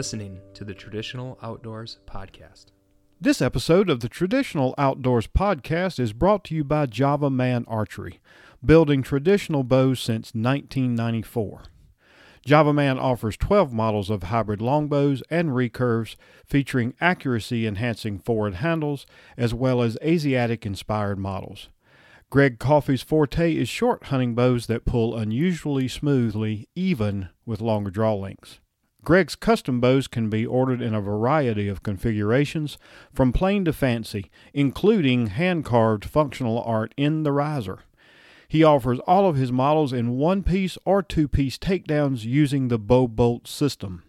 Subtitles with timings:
[0.00, 2.68] listening to the Traditional Outdoors Podcast.
[3.20, 8.18] This episode of the Traditional Outdoors Podcast is brought to you by Java Man Archery,
[8.64, 11.64] building traditional bows since 1994.
[12.46, 19.04] Java Man offers 12 models of hybrid longbows and recurves featuring accuracy enhancing forward handles
[19.36, 21.68] as well as Asiatic inspired models.
[22.30, 28.14] Greg Coffey's forte is short hunting bows that pull unusually smoothly, even with longer draw
[28.14, 28.59] lengths.
[29.02, 32.76] Greg's custom bows can be ordered in a variety of configurations,
[33.12, 37.80] from plain to fancy, including hand carved functional art in the riser.
[38.46, 42.78] He offers all of his models in one piece or two piece takedowns using the
[42.78, 44.02] bow bolt system.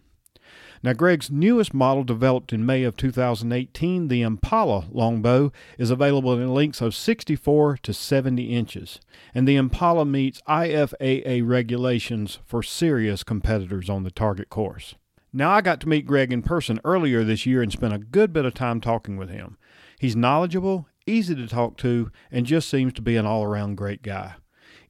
[0.84, 6.52] Now, Greg's newest model, developed in May of 2018, the Impala longbow, is available in
[6.52, 8.98] lengths of 64 to 70 inches,
[9.32, 14.96] and the Impala meets IFAA regulations for serious competitors on the target course.
[15.32, 18.32] Now, I got to meet Greg in person earlier this year and spent a good
[18.32, 19.56] bit of time talking with him.
[20.00, 24.02] He's knowledgeable, easy to talk to, and just seems to be an all around great
[24.02, 24.34] guy.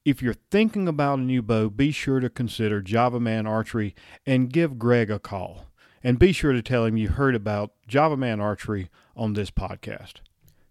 [0.07, 4.51] If you're thinking about a new bow, be sure to consider Java Man Archery and
[4.51, 5.67] give Greg a call.
[6.05, 10.15] And be sure to tell him you heard about Java Man Archery on this podcast.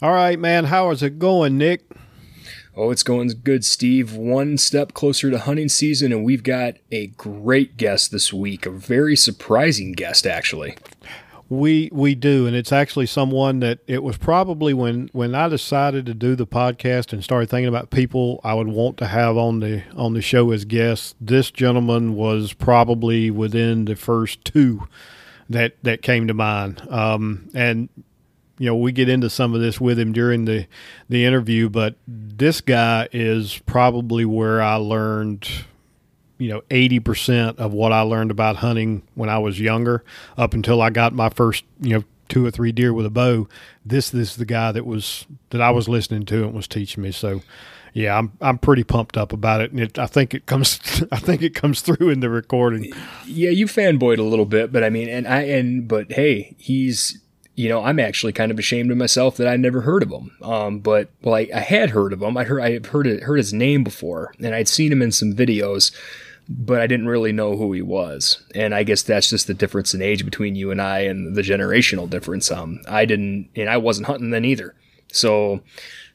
[0.02, 1.90] All right, man, how is it going, Nick?
[2.76, 4.14] Oh, it's going good, Steve.
[4.14, 8.66] One step closer to hunting season, and we've got a great guest this week.
[8.66, 10.76] A very surprising guest, actually.
[11.58, 16.04] We we do, and it's actually someone that it was probably when when I decided
[16.06, 19.60] to do the podcast and started thinking about people I would want to have on
[19.60, 21.14] the on the show as guests.
[21.20, 24.88] This gentleman was probably within the first two
[25.48, 27.88] that that came to mind, um, and
[28.58, 30.66] you know we get into some of this with him during the
[31.08, 35.48] the interview, but this guy is probably where I learned
[36.44, 40.04] you know 80% of what I learned about hunting when I was younger
[40.36, 43.48] up until I got my first you know two or three deer with a bow
[43.84, 47.02] this, this is the guy that was that I was listening to and was teaching
[47.02, 47.40] me so
[47.94, 50.78] yeah I'm I'm pretty pumped up about it and it, I think it comes
[51.12, 52.92] I think it comes through in the recording
[53.26, 57.18] yeah you fanboyed a little bit but I mean and I and but hey he's
[57.56, 60.32] you know, I'm actually kind of ashamed of myself that I never heard of him.
[60.42, 62.36] Um, but well, I, I had heard of him.
[62.36, 65.12] I heard I had heard it, heard his name before, and I'd seen him in
[65.12, 65.92] some videos
[66.48, 68.42] but I didn't really know who he was.
[68.54, 71.42] And I guess that's just the difference in age between you and I and the
[71.42, 72.50] generational difference.
[72.50, 74.74] Um, I didn't, and I wasn't hunting then either.
[75.12, 75.60] So,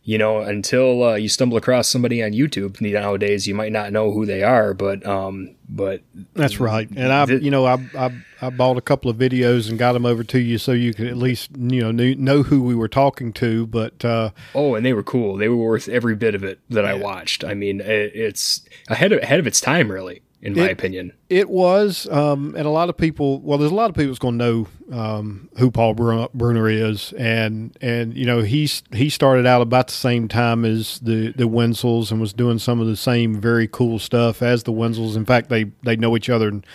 [0.09, 4.11] you know, until uh, you stumble across somebody on YouTube nowadays, you might not know
[4.11, 4.73] who they are.
[4.73, 6.01] But, um, but
[6.33, 6.89] that's right.
[6.89, 8.11] And I, th- you know, I, I,
[8.41, 11.05] I bought a couple of videos and got them over to you so you could
[11.05, 13.67] at least, you know, knew, know who we were talking to.
[13.67, 15.37] But uh, oh, and they were cool.
[15.37, 16.89] They were worth every bit of it that yeah.
[16.89, 17.43] I watched.
[17.43, 21.13] I mean, it, it's ahead of, ahead of its time, really in my it, opinion.
[21.29, 23.41] It was, um, and a lot of people.
[23.41, 24.67] Well, there's a lot of people that's going to know
[24.97, 29.93] um, who Paul Brunner is, and and you know he's he started out about the
[29.93, 33.99] same time as the the Wensels and was doing some of the same very cool
[33.99, 35.15] stuff as the Wensels.
[35.15, 36.65] In fact, they they know each other and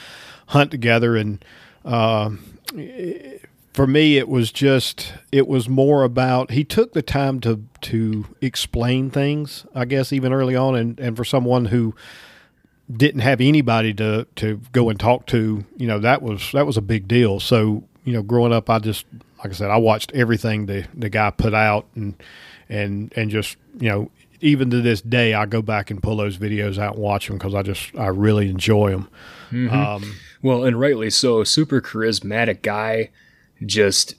[0.49, 1.17] hunt together.
[1.17, 1.45] And
[1.85, 2.31] uh,
[3.73, 8.27] for me, it was just it was more about he took the time to to
[8.41, 9.67] explain things.
[9.75, 11.95] I guess even early on, and and for someone who
[12.93, 16.77] didn't have anybody to to go and talk to, you know, that was that was
[16.77, 17.41] a big deal.
[17.41, 19.07] So, you know, growing up, I just
[19.39, 22.15] like I said, I watched everything the the guy put out, and
[22.69, 26.37] and and just you know, even to this day, I go back and pull those
[26.37, 29.09] videos out and watch them because I just I really enjoy them.
[29.51, 29.75] Mm-hmm.
[29.75, 31.45] Um, well, and rightly so.
[31.45, 33.11] Super charismatic guy,
[33.65, 34.15] just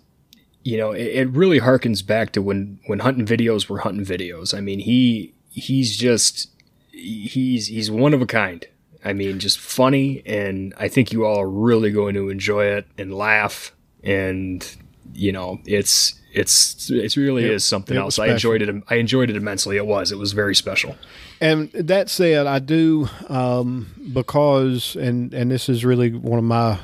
[0.63, 4.57] you know, it, it really harkens back to when when hunting videos were hunting videos.
[4.57, 6.49] I mean, he he's just
[6.95, 8.65] he's he's one of a kind.
[9.03, 12.87] I mean, just funny, and I think you all are really going to enjoy it
[12.97, 13.71] and laugh.
[14.03, 14.67] And
[15.13, 18.17] you know, it's it's it really it, is something else.
[18.17, 18.83] I enjoyed it.
[18.89, 19.77] I enjoyed it immensely.
[19.77, 20.11] It was.
[20.11, 20.95] It was very special.
[21.39, 26.79] And that said, I do um, because, and and this is really one of my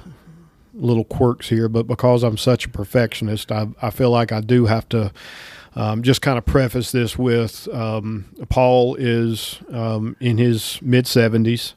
[0.74, 4.66] little quirks here, but because I'm such a perfectionist, I I feel like I do
[4.68, 5.12] have to
[5.76, 11.74] um, just kind of preface this with um, Paul is um, in his mid 70s.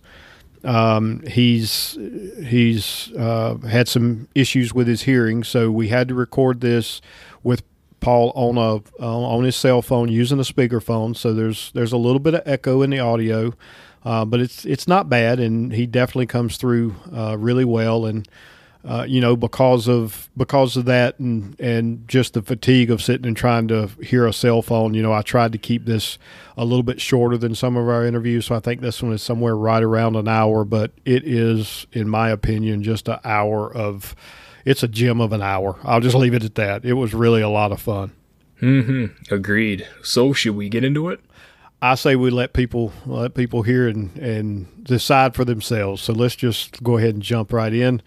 [0.64, 1.98] Um, he's
[2.42, 7.02] he's uh, had some issues with his hearing, so we had to record this
[7.42, 7.62] with
[8.00, 11.14] Paul on a uh, on his cell phone using a speakerphone.
[11.14, 13.52] So there's there's a little bit of echo in the audio,
[14.04, 18.06] uh, but it's it's not bad, and he definitely comes through uh, really well.
[18.06, 18.26] And
[18.84, 23.26] uh, you know, because of because of that, and and just the fatigue of sitting
[23.26, 24.94] and trying to hear a cell phone.
[24.94, 26.18] You know, I tried to keep this
[26.56, 29.22] a little bit shorter than some of our interviews, so I think this one is
[29.22, 30.64] somewhere right around an hour.
[30.64, 34.14] But it is, in my opinion, just an hour of.
[34.66, 35.78] It's a gem of an hour.
[35.84, 36.86] I'll just leave it at that.
[36.86, 38.12] It was really a lot of fun.
[38.62, 39.34] Mm-hmm.
[39.34, 39.86] Agreed.
[40.02, 41.20] So, should we get into it?
[41.82, 46.00] I say we let people let people hear and and decide for themselves.
[46.00, 48.00] So let's just go ahead and jump right in.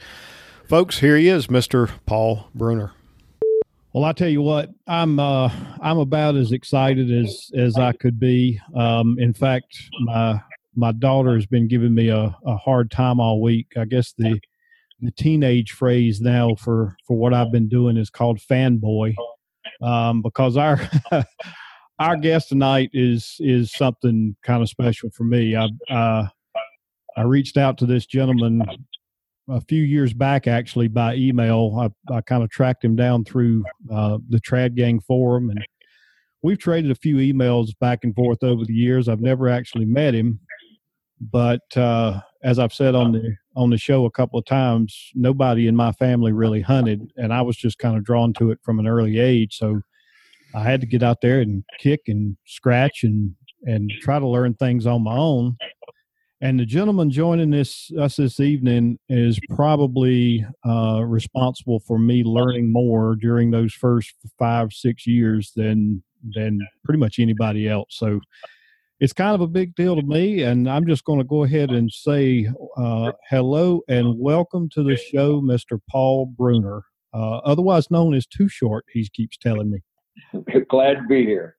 [0.67, 1.89] Folks, here he is, Mr.
[2.05, 2.91] Paul Brunner.
[3.93, 5.49] Well, I tell you what, I'm uh,
[5.81, 8.59] I'm about as excited as as I could be.
[8.75, 10.41] Um, in fact, my
[10.75, 13.67] my daughter has been giving me a, a hard time all week.
[13.77, 14.41] I guess the
[14.99, 19.15] the teenage phrase now for for what I've been doing is called fanboy,
[19.81, 20.81] um, because our
[21.99, 25.55] our guest tonight is is something kind of special for me.
[25.55, 26.27] I uh,
[27.15, 28.63] I reached out to this gentleman
[29.49, 31.91] a few years back, actually, by email.
[32.09, 35.65] I, I kind of tracked him down through uh, the Trad Gang forum, and
[36.41, 39.07] we've traded a few emails back and forth over the years.
[39.07, 40.39] I've never actually met him,
[41.19, 45.67] but uh, as I've said on the on the show a couple of times, nobody
[45.67, 48.79] in my family really hunted, and I was just kind of drawn to it from
[48.79, 49.57] an early age.
[49.57, 49.81] So
[50.53, 53.33] I had to get out there and kick and scratch and
[53.63, 55.57] and try to learn things on my own.
[56.39, 62.71] And the gentleman joining this us this evening is probably uh, responsible for me learning
[62.71, 66.03] more during those first five six years than
[66.35, 67.87] than pretty much anybody else.
[67.89, 68.19] So
[68.99, 71.71] it's kind of a big deal to me, and I'm just going to go ahead
[71.71, 72.47] and say
[72.77, 75.79] uh, hello and welcome to the show, Mr.
[75.89, 76.83] Paul Brunner,
[77.15, 78.85] uh, otherwise known as Too Short.
[78.93, 79.79] He keeps telling me.
[80.69, 81.55] glad to be here.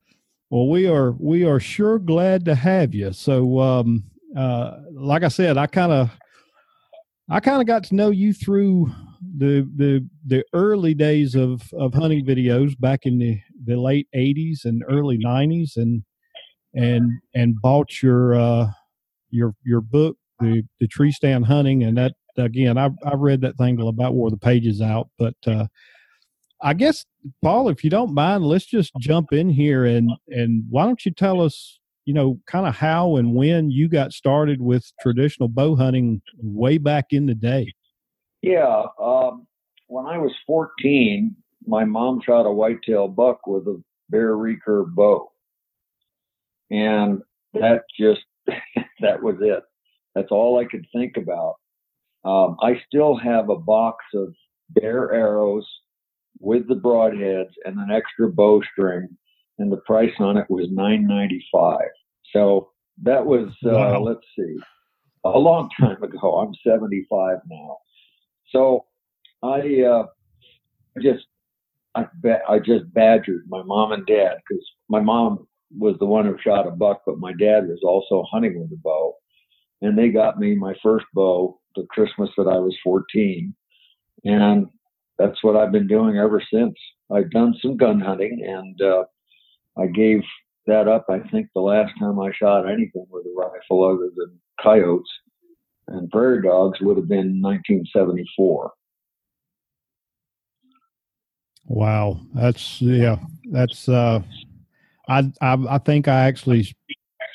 [0.50, 3.12] Well, we are we are sure glad to have you.
[3.12, 4.04] So, um,
[4.36, 6.10] uh, like I said, I kind of
[7.30, 8.90] I kind of got to know you through
[9.36, 14.64] the the the early days of of hunting videos back in the the late 80s
[14.64, 16.02] and early 90s and
[16.74, 18.70] and and bought your uh
[19.30, 23.56] your your book the the tree stand hunting and that again I I read that
[23.56, 25.66] thing till about wore the pages out but uh
[26.62, 27.04] I guess
[27.42, 31.12] Paul if you don't mind let's just jump in here and and why don't you
[31.12, 31.77] tell us
[32.08, 36.78] you know, kind of how and when you got started with traditional bow hunting way
[36.78, 37.70] back in the day.
[38.40, 38.84] Yeah.
[38.98, 39.46] Um,
[39.88, 45.30] when I was 14, my mom shot a whitetail buck with a Bear recurve bow.
[46.70, 47.20] And
[47.52, 48.22] that just,
[49.00, 49.62] that was it.
[50.14, 51.56] That's all I could think about.
[52.24, 54.32] Um, I still have a box of
[54.70, 55.66] Bear arrows
[56.40, 59.08] with the broadheads and an extra bowstring
[59.58, 61.90] and the price on it was nine ninety five.
[62.32, 62.70] So
[63.02, 64.00] that was uh, wow.
[64.00, 64.56] let's see,
[65.24, 66.36] a long time ago.
[66.36, 67.78] I'm seventy five now.
[68.50, 68.86] So
[69.42, 70.06] I uh,
[71.02, 71.26] just
[71.94, 72.06] I
[72.48, 75.46] I just badgered my mom and dad because my mom
[75.76, 78.80] was the one who shot a buck, but my dad was also hunting with a
[78.82, 79.14] bow,
[79.82, 83.54] and they got me my first bow the Christmas that I was 14,
[84.24, 84.66] and
[85.18, 86.74] that's what I've been doing ever since.
[87.12, 89.04] I've done some gun hunting, and uh,
[89.76, 90.22] I gave
[90.68, 91.06] that up.
[91.10, 95.10] I think the last time I shot anything with a rifle other than coyotes
[95.88, 98.72] and prairie dogs would have been 1974.
[101.66, 103.16] Wow, that's yeah,
[103.50, 104.20] that's uh,
[105.08, 106.74] I I, I think I actually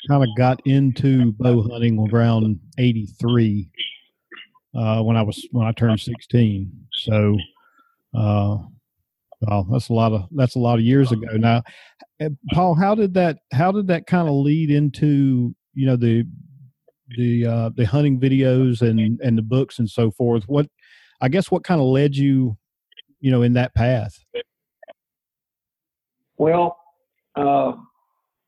[0.08, 3.68] kind of got into bow hunting around 83
[4.74, 6.70] uh, when I was when I turned 16.
[6.92, 7.36] So
[8.12, 8.58] uh,
[9.46, 11.62] well, that's a lot of that's a lot of years ago now.
[12.20, 16.24] Eh, Paul, how did that how did that kind of lead into you know the
[17.16, 20.44] the uh, the hunting videos and and the books and so forth?
[20.46, 20.66] What
[21.20, 22.56] I guess what kind of led you
[23.20, 24.18] you know in that path?
[26.36, 26.76] Well,
[27.36, 27.72] uh,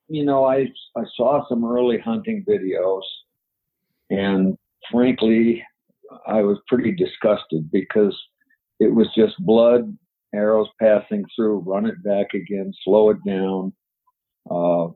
[0.09, 3.03] you know, I I saw some early hunting videos,
[4.11, 4.57] and
[4.91, 5.63] frankly,
[6.27, 8.17] I was pretty disgusted because
[8.79, 9.97] it was just blood
[10.35, 13.73] arrows passing through, run it back again, slow it down.
[14.51, 14.89] Uh,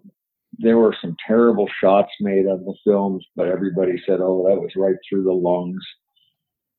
[0.59, 4.73] there were some terrible shots made on the films, but everybody said, oh, that was
[4.77, 5.83] right through the lungs.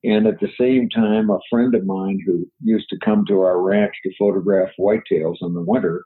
[0.04, 3.62] And at the same time, a friend of mine who used to come to our
[3.62, 6.04] ranch to photograph whitetails in the winter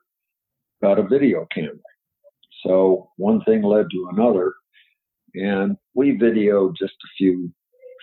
[0.82, 1.76] got a video camera.
[2.66, 4.54] So one thing led to another.
[5.34, 7.52] And we videoed just a few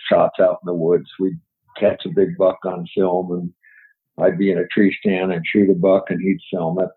[0.09, 1.09] shots out in the woods.
[1.19, 1.39] We'd
[1.77, 3.53] catch a big buck on film and
[4.19, 6.89] I'd be in a tree stand and shoot a buck and he'd film it.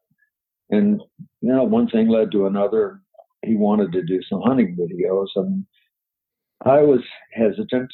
[0.70, 1.00] And,
[1.40, 3.00] you know, one thing led to another.
[3.44, 5.64] He wanted to do some hunting videos and
[6.64, 7.00] I was
[7.32, 7.90] hesitant,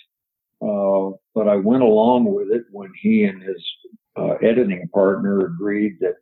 [0.62, 3.62] uh, but I went along with it when he and his
[4.16, 6.14] uh, editing partner agreed that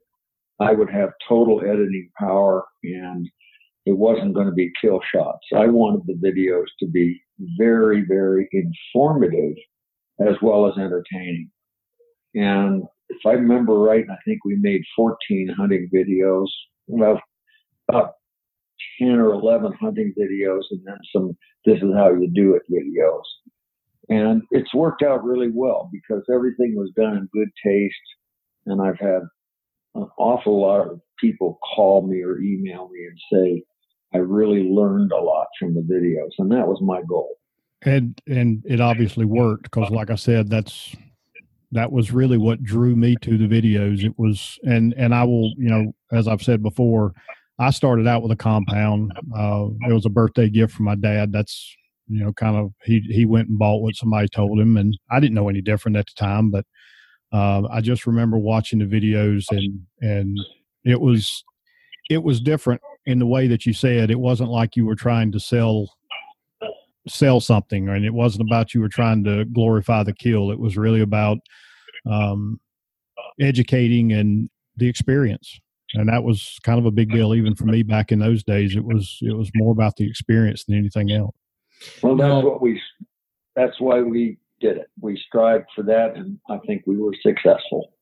[0.59, 3.29] I would have total editing power and
[3.87, 5.47] it wasn't going to be kill shots.
[5.57, 7.21] I wanted the videos to be
[7.59, 9.57] very, very informative
[10.21, 11.51] as well as entertaining.
[12.35, 16.47] And if I remember right, I think we made 14 hunting videos,
[16.87, 17.21] well,
[17.89, 18.13] about
[19.01, 23.23] 10 or 11 hunting videos, and then some this is how you do it videos.
[24.09, 27.95] And it's worked out really well because everything was done in good taste.
[28.67, 29.23] And I've had
[29.95, 33.63] an awful lot of people call me or email me and say,
[34.15, 36.31] I really learned a lot from the videos.
[36.39, 37.37] And that was my goal.
[37.83, 40.95] And and it obviously worked because uh, like I said, that's
[41.73, 44.05] that was really what drew me to the videos.
[44.05, 47.15] It was and and I will, you know, as I've said before,
[47.59, 49.13] I started out with a compound.
[49.37, 51.33] Uh, it was a birthday gift from my dad.
[51.33, 51.77] That's
[52.09, 55.21] you know, kind of he he went and bought what somebody told him, and I
[55.21, 56.65] didn't know any different at the time, but
[57.33, 60.39] uh, I just remember watching the videos and and
[60.85, 61.45] it was
[62.09, 64.11] it was different in the way that you said.
[64.11, 65.89] It wasn't like you were trying to sell
[67.09, 70.51] sell something, and it wasn't about you were trying to glorify the kill.
[70.51, 71.39] It was really about
[72.11, 72.61] um,
[73.41, 75.61] educating and the experience
[75.93, 78.77] and that was kind of a big deal even for me back in those days
[78.77, 81.35] it was it was more about the experience than anything else
[82.03, 82.81] well, that's what we.
[83.57, 84.91] That's why we did it.
[85.01, 87.93] We strived for that, and I think we were successful.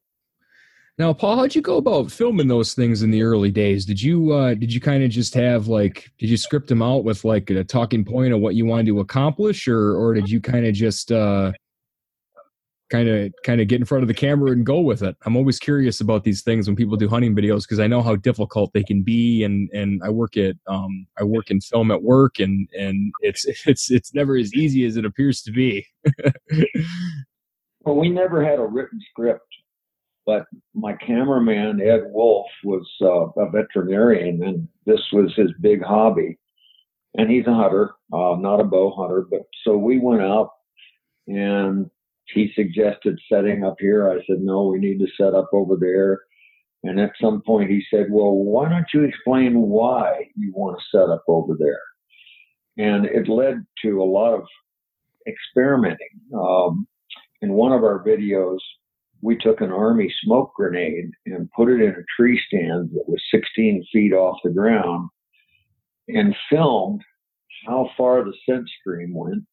[0.98, 3.86] Now, Paul, how'd you go about filming those things in the early days?
[3.86, 7.04] Did you uh, did you kind of just have like did you script them out
[7.04, 10.40] with like a talking point of what you wanted to accomplish, or or did you
[10.40, 11.12] kind of just
[12.88, 15.16] kind of kind of get in front of the camera and go with it.
[15.24, 18.16] I'm always curious about these things when people do hunting videos because I know how
[18.16, 22.02] difficult they can be and and I work at um I work in film at
[22.02, 25.86] work and and it's it's it's never as easy as it appears to be.
[27.80, 29.46] well, we never had a written script,
[30.28, 30.44] but
[30.74, 36.38] my cameraman Ed Wolf was uh, a veterinarian and this was his big hobby.
[37.14, 40.50] And he's a hunter, uh, not a bow hunter, but so we went out
[41.28, 41.90] and
[42.26, 44.10] he suggested setting up here.
[44.10, 46.20] I said, no, we need to set up over there.
[46.82, 50.98] And at some point he said, well, why don't you explain why you want to
[50.98, 51.80] set up over there?
[52.76, 54.42] And it led to a lot of
[55.26, 56.20] experimenting.
[56.38, 56.86] Um,
[57.40, 58.58] in one of our videos,
[59.20, 63.22] we took an army smoke grenade and put it in a tree stand that was
[63.32, 65.08] 16 feet off the ground
[66.08, 67.02] and filmed
[67.66, 69.44] how far the scent stream went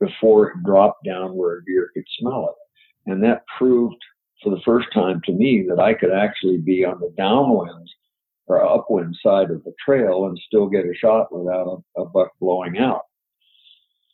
[0.00, 3.10] before it dropped down where a deer could smell it.
[3.10, 4.02] And that proved
[4.42, 7.88] for the first time to me that I could actually be on the downwind
[8.46, 12.30] or upwind side of the trail and still get a shot without a, a buck
[12.40, 13.02] blowing out.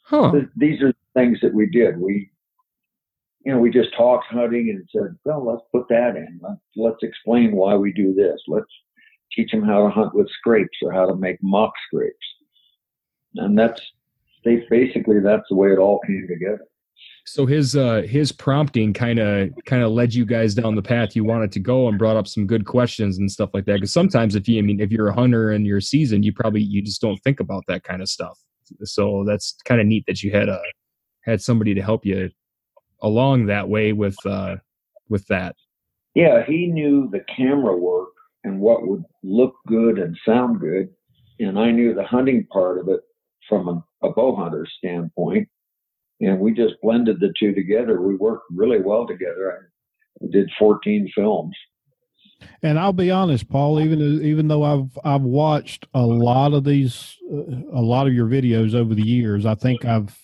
[0.03, 0.33] Huh.
[0.57, 1.99] These are things that we did.
[1.99, 2.31] We,
[3.45, 6.41] you know, we just talked hunting and said, well, let's put that in.
[6.43, 8.41] Let's, let's explain why we do this.
[8.49, 8.67] Let's
[9.33, 12.17] teach them how to hunt with scrapes or how to make mock scrapes.
[13.37, 13.81] And that's
[14.45, 16.65] they basically that's the way it all came together.
[17.27, 21.15] So his uh, his prompting kind of kind of led you guys down the path
[21.15, 23.75] you wanted to go and brought up some good questions and stuff like that.
[23.75, 26.63] Because sometimes if you I mean if you're a hunter and you're seasoned, you probably
[26.63, 28.39] you just don't think about that kind of stuff.
[28.85, 30.61] So that's kind of neat that you had a
[31.25, 32.31] had somebody to help you
[33.03, 34.57] along that way with uh,
[35.09, 35.57] with that.
[36.15, 38.11] Yeah, he knew the camera work
[38.45, 40.89] and what would look good and sound good,
[41.39, 43.01] and I knew the hunting part of it
[43.49, 45.49] from a a bow hunter standpoint.
[46.21, 48.01] And we just blended the two together.
[48.03, 49.71] We worked really well together.
[50.21, 51.55] I did 14 films.
[52.63, 53.81] And I'll be honest, Paul.
[53.81, 58.27] Even even though I've I've watched a lot of these, uh, a lot of your
[58.27, 60.17] videos over the years, I think I've,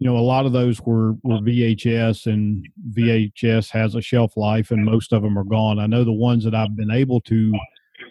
[0.00, 4.70] you know, a lot of those were were VHS, and VHS has a shelf life,
[4.70, 5.78] and most of them are gone.
[5.78, 7.52] I know the ones that I've been able to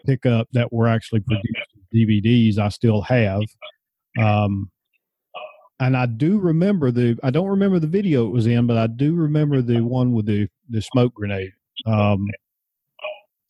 [0.05, 1.57] pick up that were actually produced
[1.93, 3.41] DVDs, I still have.
[4.19, 4.69] Um,
[5.79, 8.85] and I do remember the I don't remember the video it was in, but I
[8.85, 11.53] do remember the one with the the smoke grenade.
[11.87, 12.27] Um,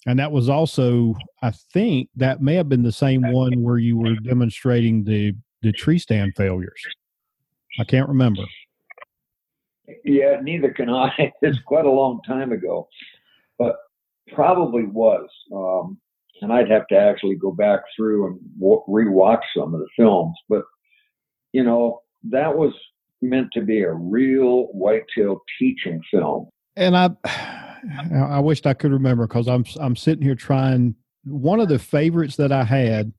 [0.05, 3.97] and that was also I think that may have been the same one where you
[3.97, 6.81] were demonstrating the the tree stand failures.
[7.79, 8.43] I can't remember.
[10.03, 11.31] Yeah, neither can I.
[11.41, 12.87] It's quite a long time ago,
[13.57, 13.75] but
[14.33, 15.27] probably was.
[15.53, 15.97] Um,
[16.41, 20.35] and I'd have to actually go back through and w- rewatch some of the films.
[20.47, 20.63] But
[21.53, 22.73] you know, that was
[23.21, 26.47] meant to be a real whitetail teaching film.
[26.75, 27.09] And I,
[28.13, 30.95] I wished I could remember because I'm I'm sitting here trying.
[31.25, 33.11] One of the favorites that I had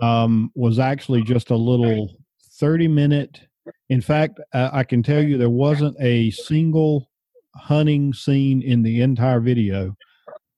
[0.00, 2.16] um, was actually just a little
[2.58, 3.47] 30 minute
[3.88, 7.08] In fact, uh, I can tell you there wasn't a single
[7.54, 9.96] hunting scene in the entire video.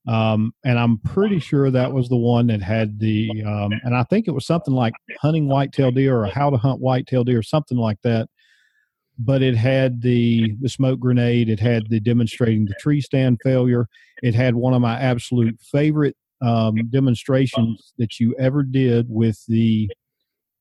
[0.08, 4.02] Um, and I'm pretty sure that was the one that had the, um, and I
[4.04, 7.78] think it was something like hunting whitetail deer or how to hunt whitetail deer, something
[7.78, 8.28] like that.
[9.18, 11.50] But it had the the smoke grenade.
[11.50, 13.86] It had the demonstrating the tree stand failure.
[14.22, 19.90] It had one of my absolute favorite um, demonstrations that you ever did with the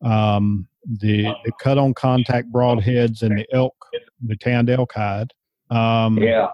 [0.04, 3.76] um, the the cut on contact broadheads and the elk,
[4.26, 5.32] the tanned elk hide.
[5.70, 6.48] Um, Yeah.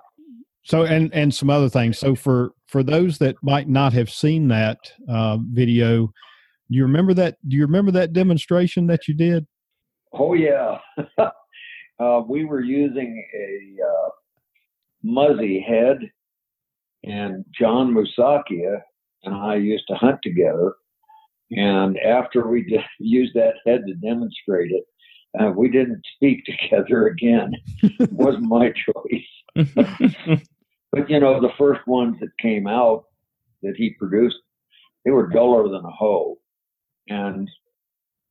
[0.63, 1.97] so and and some other things.
[1.99, 4.79] So for for those that might not have seen that
[5.09, 7.37] uh, video, do you remember that?
[7.47, 9.45] Do you remember that demonstration that you did?
[10.13, 10.79] Oh yeah.
[11.99, 14.09] uh, we were using a uh,
[15.03, 15.99] Muzzy head,
[17.03, 18.81] and John Musakia
[19.25, 20.73] and I used to hunt together.
[21.51, 24.83] And after we did, used that head to demonstrate it,
[25.39, 27.53] uh, we didn't speak together again.
[27.81, 30.39] it wasn't my choice.
[30.91, 33.03] But you know, the first ones that came out
[33.61, 34.37] that he produced,
[35.03, 36.37] they were duller than a hoe.
[37.09, 37.49] And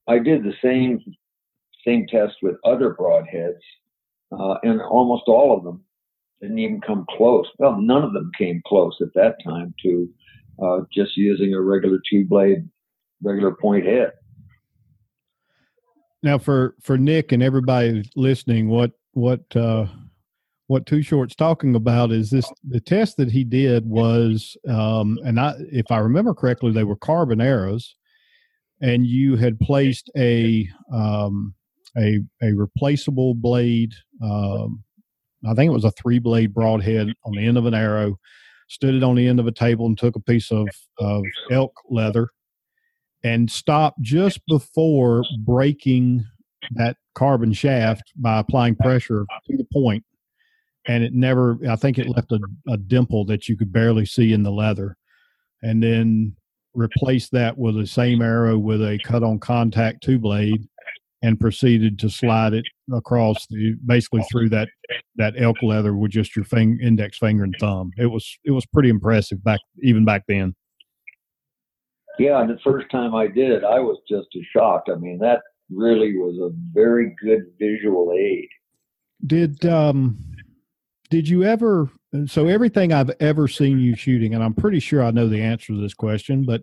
[0.08, 1.00] I did the same
[1.86, 3.60] same test with other broadheads,
[4.32, 5.84] uh, and almost all of them
[6.40, 7.46] didn't even come close.
[7.58, 10.08] Well, none of them came close at that time to
[10.62, 12.66] uh, just using a regular two blade,
[13.22, 14.12] regular point head.
[16.22, 19.86] Now for for Nick and everybody listening, what what uh,
[20.68, 25.38] what Two Shorts talking about is this: the test that he did was, um, and
[25.38, 27.94] I, if I remember correctly, they were carbon arrows,
[28.80, 31.54] and you had placed a um,
[31.98, 33.92] a a replaceable blade.
[34.22, 34.82] Um,
[35.46, 38.18] I think it was a three blade broadhead on the end of an arrow.
[38.68, 41.74] Stood it on the end of a table and took a piece of of elk
[41.90, 42.30] leather
[43.24, 46.24] and stop just before breaking
[46.72, 50.04] that carbon shaft by applying pressure to the point.
[50.86, 54.32] And it never i think it left a, a dimple that you could barely see
[54.32, 54.96] in the leather.
[55.62, 56.36] And then
[56.74, 60.68] replaced that with the same arrow with a cut on contact two blade
[61.22, 64.68] and proceeded to slide it across the basically through that
[65.16, 67.90] that elk leather with just your fing, index finger and thumb.
[67.96, 70.54] It was it was pretty impressive back even back then
[72.18, 74.88] Yeah, and the first time I did it, I was just as shocked.
[74.88, 78.48] I mean, that really was a very good visual aid.
[79.26, 80.18] Did um
[81.10, 81.90] did you ever
[82.26, 85.72] so everything I've ever seen you shooting and I'm pretty sure I know the answer
[85.72, 86.62] to this question, but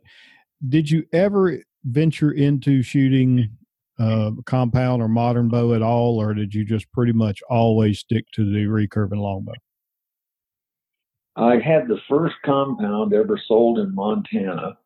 [0.70, 3.50] did you ever venture into shooting
[4.00, 8.26] uh compound or modern bow at all or did you just pretty much always stick
[8.34, 9.54] to the recurve and longbow?
[11.36, 14.78] I had the first compound ever sold in Montana,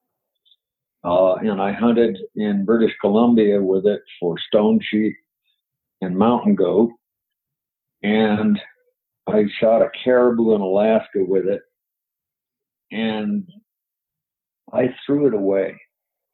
[1.05, 5.15] uh, and I hunted in British Columbia with it for stone sheep
[6.01, 6.91] and mountain goat,
[8.01, 8.59] and
[9.27, 11.61] I shot a caribou in Alaska with it,
[12.91, 13.47] and
[14.73, 15.79] I threw it away.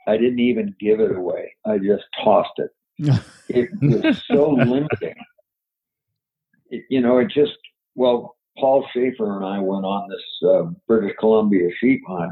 [0.07, 1.53] I didn't even give it away.
[1.65, 2.71] I just tossed it.
[3.53, 5.15] It was so limiting.
[6.69, 7.57] It, you know, it just
[7.95, 12.31] well, Paul Schafer and I went on this uh, British Columbia sheep hunt,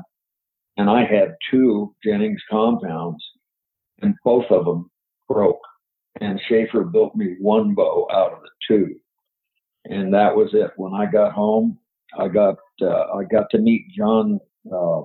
[0.77, 3.23] and I had two Jennings compounds,
[4.01, 4.89] and both of them
[5.27, 5.59] broke.
[6.21, 8.95] And Schafer built me one bow out of the two,
[9.85, 10.71] and that was it.
[10.75, 11.77] When I got home,
[12.17, 14.39] I got uh, I got to meet John.
[14.71, 15.01] Uh,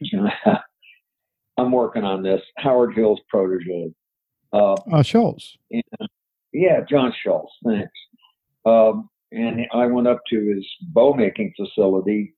[1.58, 2.40] I'm working on this.
[2.56, 3.92] Howard Hill's protege.
[4.52, 5.58] Uh, Uh Schulz.
[6.52, 7.50] yeah, John Schulz.
[7.64, 7.92] Thanks.
[8.64, 12.34] Um, and I went up to his bow making facility,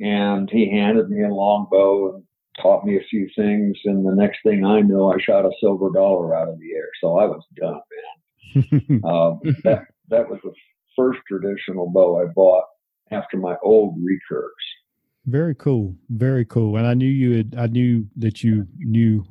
[0.00, 2.24] and he handed me a longbow and
[2.60, 3.76] taught me a few things.
[3.84, 6.88] And the next thing I know, I shot a silver dollar out of the air.
[7.00, 7.80] So I was done, man.
[9.04, 10.52] Um, that that was the
[10.96, 12.64] first traditional bow I bought
[13.10, 14.50] after my old recurves.
[15.26, 15.96] Very cool.
[16.10, 16.76] Very cool.
[16.76, 19.24] And I knew you had I knew that you knew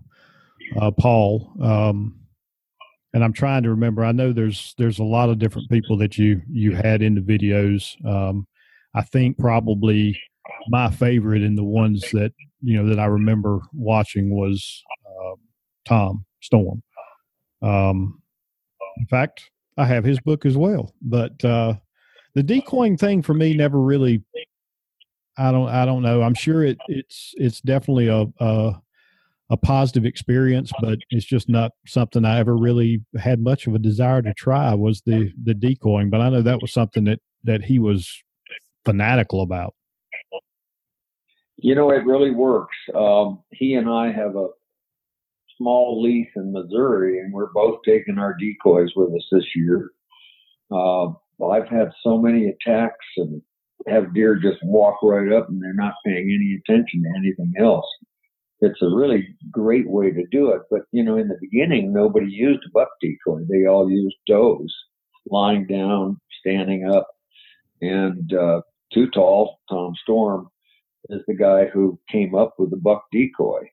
[0.79, 1.53] uh Paul.
[1.61, 2.19] Um
[3.13, 4.03] and I'm trying to remember.
[4.03, 7.21] I know there's there's a lot of different people that you you had in the
[7.21, 7.95] videos.
[8.05, 8.47] Um
[8.95, 10.19] I think probably
[10.67, 15.35] my favorite and the ones that you know that I remember watching was uh,
[15.85, 16.81] Tom Storm.
[17.61, 18.21] Um
[18.97, 20.93] in fact, I have his book as well.
[21.01, 21.75] But uh
[22.35, 24.23] the decoying thing for me never really
[25.37, 26.21] I don't I don't know.
[26.21, 28.73] I'm sure it it's it's definitely a a,
[29.49, 33.79] a positive experience, but it's just not something I ever really had much of a
[33.79, 36.09] desire to try was the the decoying.
[36.09, 38.23] But I know that was something that that he was
[38.85, 39.73] fanatical about.
[41.63, 42.75] You know, it really works.
[42.93, 44.49] Um, he and I have a
[45.57, 49.91] small lease in Missouri, and we're both taking our decoys with us this year.
[50.69, 51.05] Uh,
[51.41, 53.41] I've had so many attacks and
[53.87, 57.85] have deer just walk right up and they're not paying any attention to anything else.
[58.59, 60.63] It's a really great way to do it.
[60.69, 63.39] But, you know, in the beginning, nobody used buck decoy.
[63.49, 64.73] They all used does,
[65.31, 67.07] lying down, standing up.
[67.81, 68.61] And uh,
[68.93, 70.49] Too Tall, Tom Storm,
[71.09, 73.69] is the guy who came up with the buck decoy.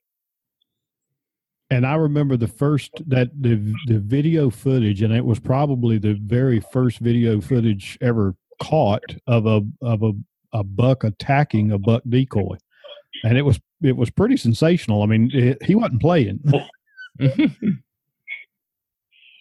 [1.71, 6.14] And I remember the first that the the video footage, and it was probably the
[6.14, 10.12] very first video footage ever caught of a of a,
[10.53, 12.57] a buck attacking a buck decoy,
[13.23, 15.05] and it was it was pretty sensational.
[15.05, 16.40] I mean, it, he wasn't playing.
[17.19, 17.55] it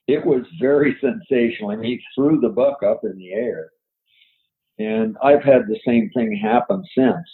[0.07, 1.75] was very sensational.
[1.77, 3.71] Mean, he threw the buck up in the air,
[4.77, 7.27] and I've had the same thing happen since.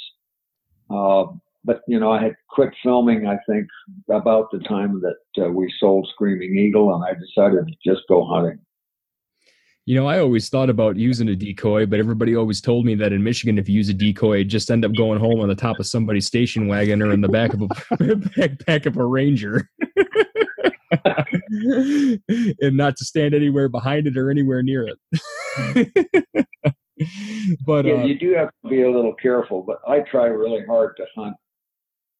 [0.89, 1.25] Uh,
[1.63, 3.27] but you know, I had quit filming.
[3.27, 3.67] I think
[4.09, 8.25] about the time that uh, we sold Screaming Eagle, and I decided to just go
[8.25, 8.59] hunting.
[9.87, 13.13] You know, I always thought about using a decoy, but everybody always told me that
[13.13, 15.79] in Michigan, if you use a decoy, just end up going home on the top
[15.79, 17.67] of somebody's station wagon or in the back of a
[18.15, 19.69] back, back of a Ranger,
[21.51, 24.97] and not to stand anywhere behind it or anywhere near it.
[27.65, 29.63] but yeah, uh, you do have to be a little careful.
[29.63, 31.35] But I try really hard to hunt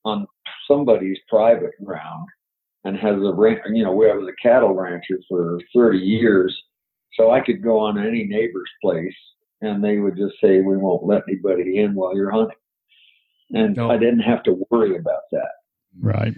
[0.03, 0.27] on
[0.67, 2.27] somebody's private ground
[2.83, 3.59] and has a ranch.
[3.71, 6.55] You know, we have a cattle rancher for 30 years,
[7.13, 9.15] so I could go on any neighbor's place
[9.61, 12.57] and they would just say, "We won't let anybody in while you're hunting,"
[13.51, 13.89] and no.
[13.89, 15.51] I didn't have to worry about that.
[15.99, 16.33] Right.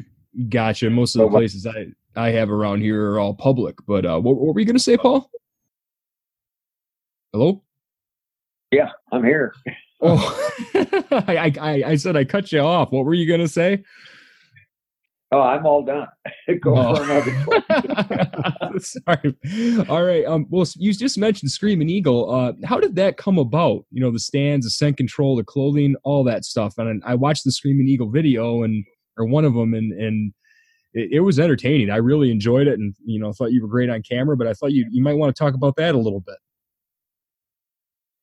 [0.49, 0.89] Gotcha.
[0.89, 3.75] Most of the places I I have around here are all public.
[3.85, 5.29] But uh, what, what were you going to say, Paul?
[7.31, 7.63] Hello.
[8.71, 9.53] Yeah, I'm here.
[9.99, 12.91] Oh, I, I, I said I cut you off.
[12.91, 13.83] What were you going to say?
[15.31, 16.05] Oh, I'm all done.
[16.61, 16.95] Go oh.
[16.95, 18.79] for another.
[18.79, 19.35] Sorry.
[19.89, 20.23] All right.
[20.23, 20.45] Um.
[20.51, 22.31] Well, you just mentioned Screaming Eagle.
[22.31, 23.85] Uh, how did that come about?
[23.89, 26.75] You know, the stands, the scent control, the clothing, all that stuff.
[26.77, 28.85] And I watched the Screaming Eagle video, and
[29.17, 30.31] or one of them, and and
[30.93, 31.89] it, it was entertaining.
[31.89, 34.37] I really enjoyed it, and you know, thought you were great on camera.
[34.37, 36.37] But I thought you you might want to talk about that a little bit.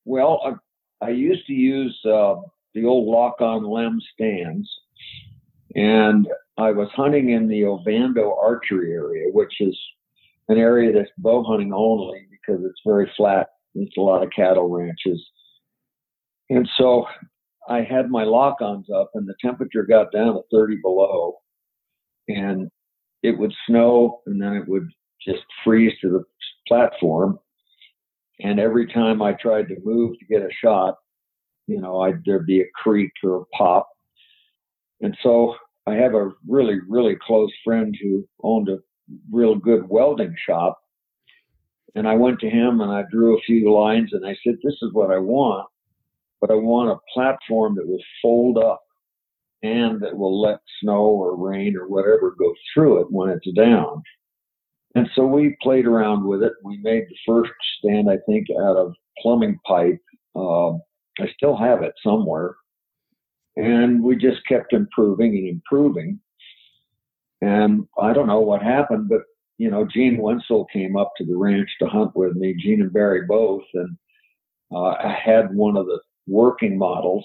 [0.04, 2.36] Well, I I used to use uh,
[2.74, 4.68] the old lock-on limb stands,
[5.74, 9.78] and I was hunting in the Ovando archery area, which is
[10.48, 13.48] an area that's bow hunting only because it's very flat.
[13.74, 15.22] It's a lot of cattle ranches,
[16.48, 17.06] and so
[17.68, 21.36] I had my lock-ons up, and the temperature got down to 30 below,
[22.28, 22.70] and
[23.22, 24.88] it would snow, and then it would
[25.26, 26.24] just freeze to the
[26.68, 27.38] platform
[28.40, 30.96] and every time I tried to move to get a shot,
[31.66, 33.88] you know, I'd, there'd be a creak or a pop.
[35.00, 35.54] And so
[35.86, 38.78] I have a really, really close friend who owned a
[39.30, 40.78] real good welding shop.
[41.94, 44.76] And I went to him and I drew a few lines and I said, This
[44.82, 45.68] is what I want,
[46.40, 48.82] but I want a platform that will fold up
[49.62, 54.02] and that will let snow or rain or whatever go through it when it's down.
[54.94, 56.52] And so we played around with it.
[56.62, 60.00] We made the first stand, I think, out of plumbing pipe.
[60.36, 60.74] Uh,
[61.20, 62.54] I still have it somewhere.
[63.56, 66.20] And we just kept improving and improving.
[67.40, 69.22] And I don't know what happened, but
[69.58, 72.92] you know, Gene Wensel came up to the ranch to hunt with me, Gene and
[72.92, 73.96] Barry both, and
[74.72, 77.24] uh, I had one of the working models.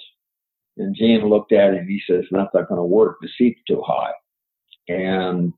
[0.78, 3.18] And Gene looked at it and he says, "That's not going to work.
[3.22, 4.14] The seat's too high."
[4.88, 5.54] And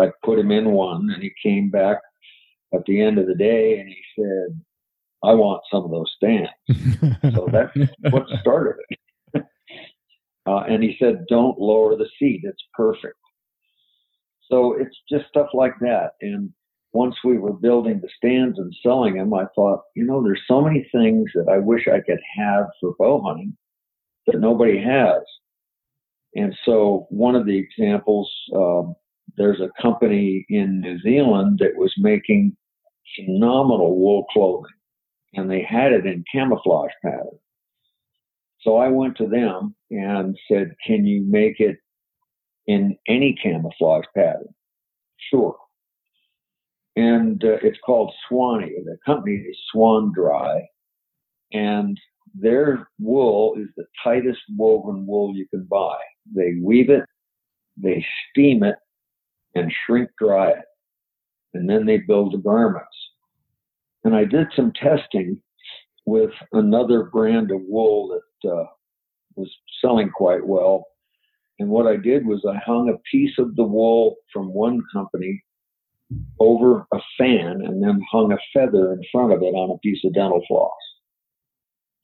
[0.00, 1.98] I put him in one, and he came back
[2.74, 4.60] at the end of the day and he said,
[5.22, 6.50] "I want some of those stands."
[7.34, 7.76] so that's
[8.10, 8.98] what started it.
[10.46, 13.16] uh, and he said, "Don't lower the seat; it's perfect."
[14.50, 16.12] So it's just stuff like that.
[16.20, 16.50] And
[16.92, 20.60] once we were building the stands and selling them, I thought, you know, there's so
[20.60, 23.56] many things that I wish I could have for bow hunting
[24.26, 25.22] that nobody has.
[26.34, 28.94] And so one of the examples um,
[29.36, 32.56] there's a company in New Zealand that was making
[33.16, 34.70] phenomenal wool clothing
[35.34, 37.38] and they had it in camouflage pattern.
[38.60, 41.76] So I went to them and said, Can you make it
[42.66, 44.48] in any camouflage pattern?
[45.30, 45.56] Sure.
[46.96, 48.82] And uh, it's called Swanee.
[48.84, 50.62] The company is Swanndri.
[51.52, 51.98] And
[52.34, 55.96] their wool is the tightest woven wool you can buy.
[56.34, 57.04] They weave it,
[57.76, 58.76] they steam it,
[59.54, 60.64] and shrink dry it.
[61.54, 62.88] And then they build the garments.
[64.04, 65.40] And I did some testing
[66.06, 68.64] with another brand of wool that uh,
[69.36, 70.86] was selling quite well.
[71.58, 75.42] And what I did was I hung a piece of the wool from one company
[76.40, 80.02] over a fan and then hung a feather in front of it on a piece
[80.04, 80.72] of dental floss.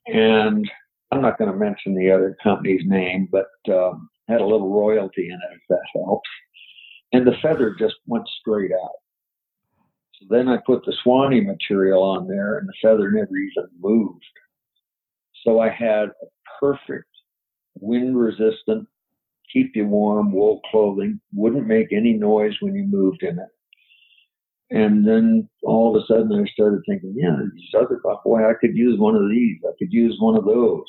[0.06, 0.70] And
[1.10, 5.26] I'm not going to mention the other company's name, but um, had a little royalty
[5.26, 6.28] in it if that helps.
[7.12, 8.96] And the feather just went straight out.
[10.18, 14.24] So then I put the Swanee material on there, and the feather never even moved.
[15.44, 16.26] So I had a
[16.60, 17.08] perfect
[17.80, 18.88] wind resistant,
[19.52, 23.48] keep you warm wool clothing, wouldn't make any noise when you moved in it.
[24.70, 28.76] And then all of a sudden I started thinking, yeah, these other, boy, I could
[28.76, 29.60] use one of these.
[29.64, 30.86] I could use one of those.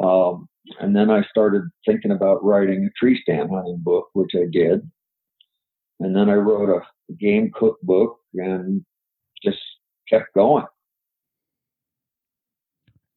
[0.00, 0.48] Um,
[0.80, 4.88] and then I started thinking about writing a tree stand hunting book, which I did.
[6.00, 8.84] And then I wrote a game cookbook and
[9.42, 9.58] just
[10.08, 10.64] kept going.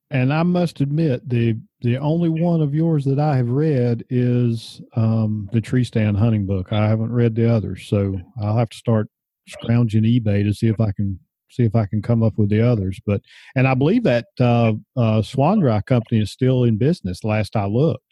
[0.09, 4.81] And I must admit, the the only one of yours that I have read is
[4.95, 6.73] um, the tree stand hunting book.
[6.73, 9.07] I haven't read the others, so I'll have to start
[9.47, 11.17] scrounging eBay to see if I can
[11.49, 12.99] see if I can come up with the others.
[13.05, 13.21] But
[13.55, 17.23] and I believe that uh, uh, Swanndri Company is still in business.
[17.23, 18.10] Last I looked,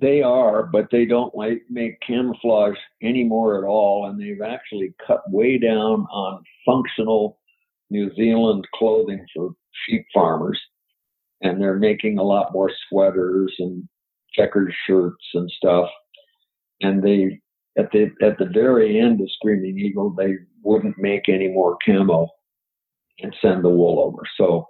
[0.00, 5.28] they are, but they don't like make camouflage anymore at all, and they've actually cut
[5.30, 7.38] way down on functional
[7.90, 9.52] New Zealand clothing for
[9.86, 10.60] sheep farmers,
[11.40, 13.88] and they're making a lot more sweaters and
[14.34, 15.88] checkered shirts and stuff.
[16.80, 17.40] And they
[17.76, 22.28] at the at the very end of Screaming Eagle, they wouldn't make any more camo
[23.20, 24.22] and send the wool over.
[24.36, 24.68] So,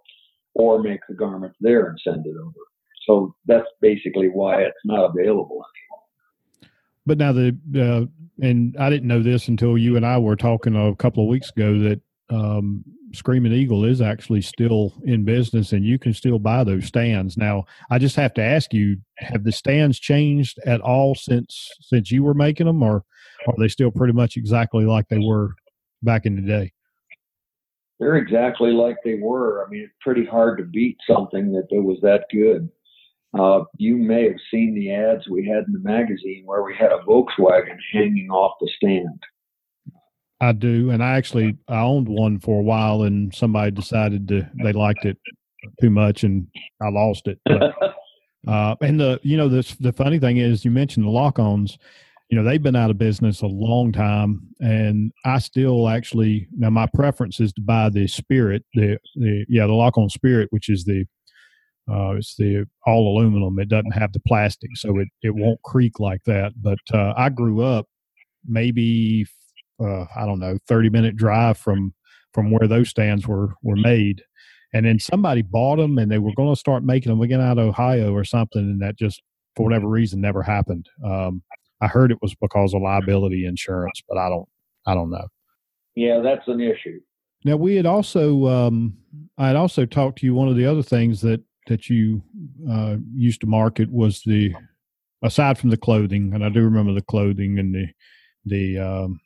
[0.55, 2.53] or make the garment there and send it over.
[3.09, 6.71] So that's basically why it's not available anymore.
[7.07, 10.77] But now the uh, and I didn't know this until you and I were talking
[10.77, 15.85] a couple of weeks ago that um, Screaming Eagle is actually still in business and
[15.85, 17.39] you can still buy those stands.
[17.39, 22.11] Now, I just have to ask you, have the stands changed at all since since
[22.11, 23.05] you were making them or
[23.47, 25.55] are they still pretty much exactly like they were
[26.03, 26.73] back in the day?
[27.99, 29.65] They're exactly like they were.
[29.65, 32.69] I mean, it's pretty hard to beat something that was that good.
[33.37, 36.93] Uh, you may have seen the ads we had in the magazine where we had
[36.93, 39.23] a Volkswagen hanging off the stand.
[40.41, 44.49] I do, and I actually I owned one for a while, and somebody decided to
[44.63, 45.19] they liked it
[45.81, 46.47] too much, and
[46.81, 47.39] I lost it.
[47.45, 47.75] But,
[48.49, 51.79] uh, and the you know the the funny thing is, you mentioned the lock-ons.
[52.31, 56.71] You know they've been out of business a long time, and I still actually now
[56.71, 60.85] my preference is to buy the Spirit, the the yeah the lock-on Spirit, which is
[60.85, 61.05] the
[61.91, 63.59] uh, it's the all aluminum.
[63.59, 66.53] It doesn't have the plastic, so it it won't creak like that.
[66.61, 67.87] But uh, I grew up
[68.47, 69.27] maybe
[69.81, 71.95] uh, I don't know, 30 minute drive from
[72.35, 74.23] from where those stands were were made.
[74.75, 77.59] And then somebody bought them and they were going to start making them again out
[77.59, 78.61] of Ohio or something.
[78.61, 79.23] And that just,
[79.57, 80.87] for whatever reason, never happened.
[81.03, 81.43] Um,
[81.81, 84.47] I heard it was because of liability insurance, but I don't,
[84.87, 85.27] I don't know.
[85.95, 87.01] Yeah, that's an issue.
[87.45, 88.99] Now we had also, um,
[89.39, 90.35] I had also talked to you.
[90.35, 92.23] One of the other things that that you
[92.71, 94.55] uh, used to market was the,
[95.23, 97.87] aside from the clothing, and I do remember the clothing and the
[98.45, 99.21] the um,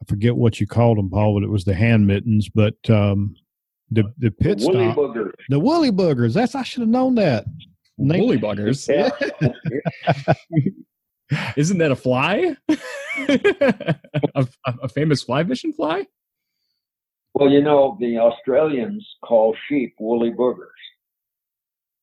[0.00, 2.48] I forget what you called them, Paul, but it was the hand mittens.
[2.48, 3.34] But um,
[3.90, 5.32] the the pit the woolly stop, boogers.
[5.48, 6.34] the woolly boogers.
[6.34, 7.44] That's I should have known that.
[7.98, 8.88] Name- Woolly buggers.
[8.88, 9.10] Yeah.
[11.56, 12.54] Isn't that a fly?
[12.68, 12.78] a,
[14.34, 14.46] a,
[14.82, 16.06] a famous fly fishing fly?
[17.34, 20.68] well, you know, the Australians call sheep woolly boogers.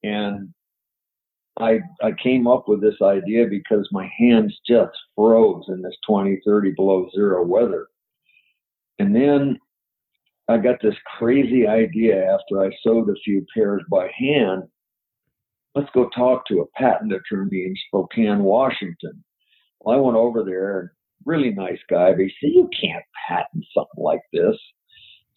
[0.04, 0.50] And
[1.60, 6.42] I I came up with this idea because my hands just froze in this 20,
[6.46, 7.88] 30 below zero weather.
[9.00, 9.58] And then
[10.50, 14.63] I got this crazy idea after I sewed a few pairs by hand.
[15.76, 19.24] Let's go talk to a patent attorney in Spokane, Washington.
[19.80, 20.89] Well, I went over there, and
[21.26, 24.56] really nice guy, but he said, You can't patent something like this.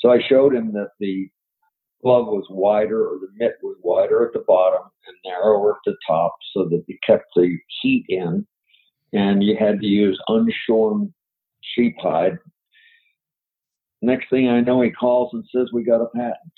[0.00, 1.28] So I showed him that the
[2.06, 5.96] glove was wider or the mitt was wider at the bottom and narrower at the
[6.06, 8.46] top so that it kept the heat in.
[9.12, 11.12] And you had to use unshorn
[11.62, 12.38] sheep hide.
[14.02, 16.52] Next thing I know, he calls and says, We got a patent.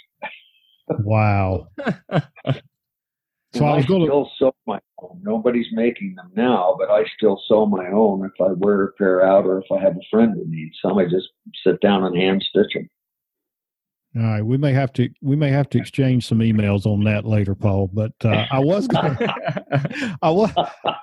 [0.98, 1.68] Wow.
[3.54, 4.06] So And I was going to.
[4.06, 5.20] still sew my own.
[5.22, 9.24] Nobody's making them now, but I still sew my own if I wear a pair
[9.26, 10.98] out or if I have a friend who needs some.
[10.98, 11.28] I just
[11.64, 12.90] sit down and hand stitch them.
[14.18, 17.24] All right, we may have to we may have to exchange some emails on that
[17.24, 17.88] later, Paul.
[17.92, 19.16] But uh, I was going
[20.22, 20.50] I was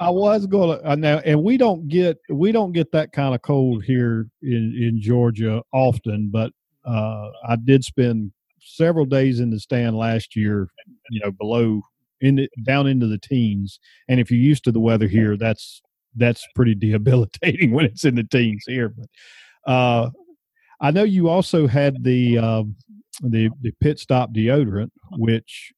[0.02, 3.42] I was going to now, and we don't get we don't get that kind of
[3.42, 6.30] cold here in in Georgia often.
[6.30, 6.52] But
[6.86, 10.68] uh, I did spend several days in the stand last year,
[11.10, 11.84] you know, below
[12.20, 13.80] in the, down into the teens.
[14.10, 15.82] And if you're used to the weather here, that's
[16.16, 18.90] that's pretty debilitating when it's in the teens here.
[18.90, 20.10] But uh,
[20.82, 22.64] I know you also had the uh,
[23.22, 25.72] the the pit stop deodorant, which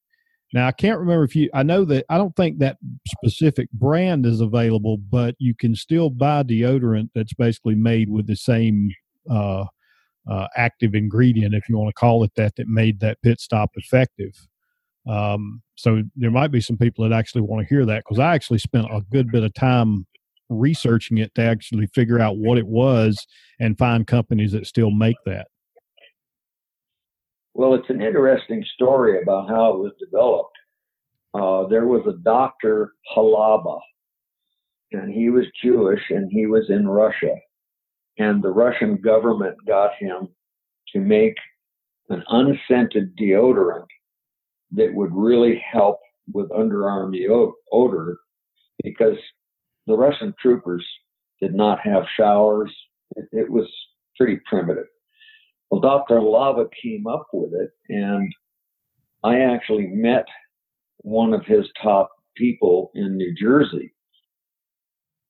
[0.53, 1.49] now I can't remember if you.
[1.53, 6.09] I know that I don't think that specific brand is available, but you can still
[6.09, 8.91] buy deodorant that's basically made with the same
[9.29, 9.65] uh,
[10.29, 13.71] uh, active ingredient, if you want to call it that, that made that pit stop
[13.75, 14.33] effective.
[15.07, 18.35] Um, so there might be some people that actually want to hear that because I
[18.35, 20.05] actually spent a good bit of time
[20.49, 23.25] researching it to actually figure out what it was
[23.59, 25.47] and find companies that still make that.
[27.57, 30.55] Well, it's an interesting story about how it was developed.
[31.33, 33.79] Uh, there was a doctor, Halaba,
[34.91, 37.33] and he was Jewish and he was in Russia.
[38.19, 40.27] And the Russian government got him
[40.93, 41.33] to make
[42.09, 43.87] an unscented deodorant
[44.73, 45.97] that would really help
[46.31, 47.11] with underarm
[47.71, 48.17] odor
[48.83, 49.17] because
[49.87, 50.85] the Russian troopers
[51.41, 52.71] did not have showers.
[53.15, 53.67] It, it was
[54.15, 54.85] pretty primitive.
[55.69, 56.21] Well, Dr.
[56.21, 58.33] Lava came up with it, and
[59.23, 60.25] I actually met
[60.99, 63.93] one of his top people in New Jersey.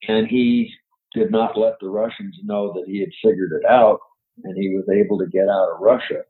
[0.07, 0.71] And he
[1.13, 3.99] did not let the Russians know that he had figured it out,
[4.43, 6.21] and he was able to get out of Russia.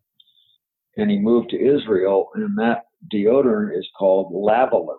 [0.96, 4.98] And he moved to Israel, and that deodorant is called Lavilin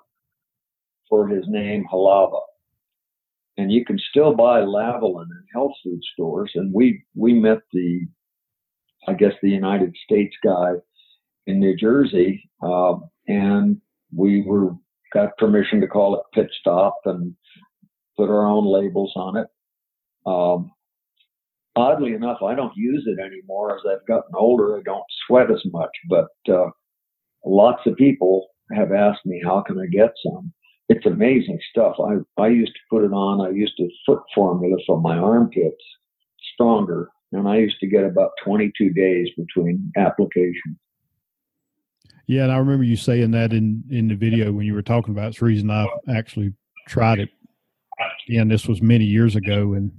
[1.08, 2.40] for his name Halava
[3.58, 6.52] and you can still buy Lavilin in health food stores.
[6.54, 8.06] And we we met the,
[9.08, 10.72] I guess the United States guy
[11.46, 13.80] in New Jersey, uh, and
[14.14, 14.72] we were
[15.14, 17.34] got permission to call it Pit Stop and
[18.16, 19.46] put our own labels on it.
[20.26, 20.70] Um,
[21.74, 24.76] oddly enough, I don't use it anymore as I've gotten older.
[24.76, 26.68] I don't sweat as much, but uh,
[27.46, 30.52] lots of people have asked me how can I get some
[30.88, 31.96] it's amazing stuff.
[32.00, 33.46] I, I used to put it on.
[33.46, 35.84] I used to foot formula for my armpits
[36.54, 40.76] stronger, and I used to get about 22 days between applications.
[42.26, 45.14] Yeah, and I remember you saying that in in the video when you were talking
[45.14, 45.28] about.
[45.28, 46.52] It's the reason I actually
[46.86, 47.30] tried it.
[48.28, 49.90] And this was many years ago, and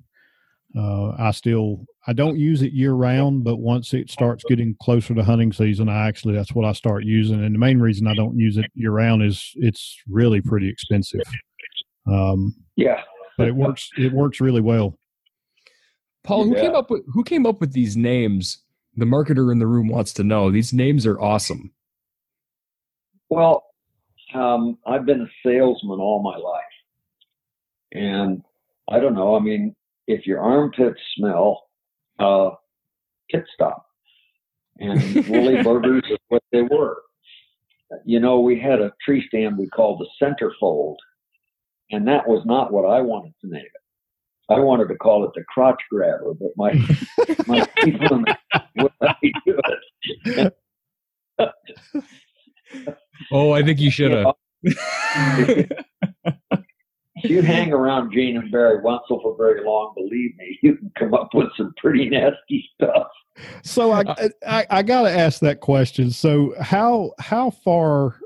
[0.77, 5.15] uh, I still I don't use it year round, but once it starts getting closer
[5.15, 7.43] to hunting season, I actually that's what I start using.
[7.43, 11.23] And the main reason I don't use it year round is it's really pretty expensive.
[12.07, 13.01] Um, yeah,
[13.39, 13.89] but it works.
[13.97, 14.99] It works really well.
[16.23, 16.62] Paul, who yeah.
[16.62, 18.63] came up with who came up with these names?
[18.95, 20.51] The marketer in the room wants to know.
[20.51, 21.71] These names are awesome.
[23.29, 23.63] Well,
[24.34, 26.63] um, I've been a salesman all my life,
[27.93, 28.41] and
[28.89, 29.36] I don't know.
[29.36, 29.75] I mean,
[30.08, 31.69] if your armpits smell,
[32.19, 32.49] uh,
[33.29, 33.86] pit stop.
[34.79, 37.01] And woolly burgers is what they were.
[38.05, 40.95] You know, we had a tree stand we called the centerfold,
[41.91, 43.71] and that was not what I wanted to name it.
[44.49, 46.73] I wanted to call it the crotch grabber, but my
[47.47, 48.23] my people
[48.77, 49.59] would let me do
[50.25, 50.53] it.
[53.31, 54.35] oh, I think you should have.
[54.63, 55.69] if
[57.23, 61.13] you hang around Gene and Barry Wensel for very long, believe me, you can come
[61.13, 63.07] up with some pretty nasty stuff.
[63.63, 64.03] So I
[64.45, 66.12] I, I got to ask that question.
[66.12, 68.19] So how how far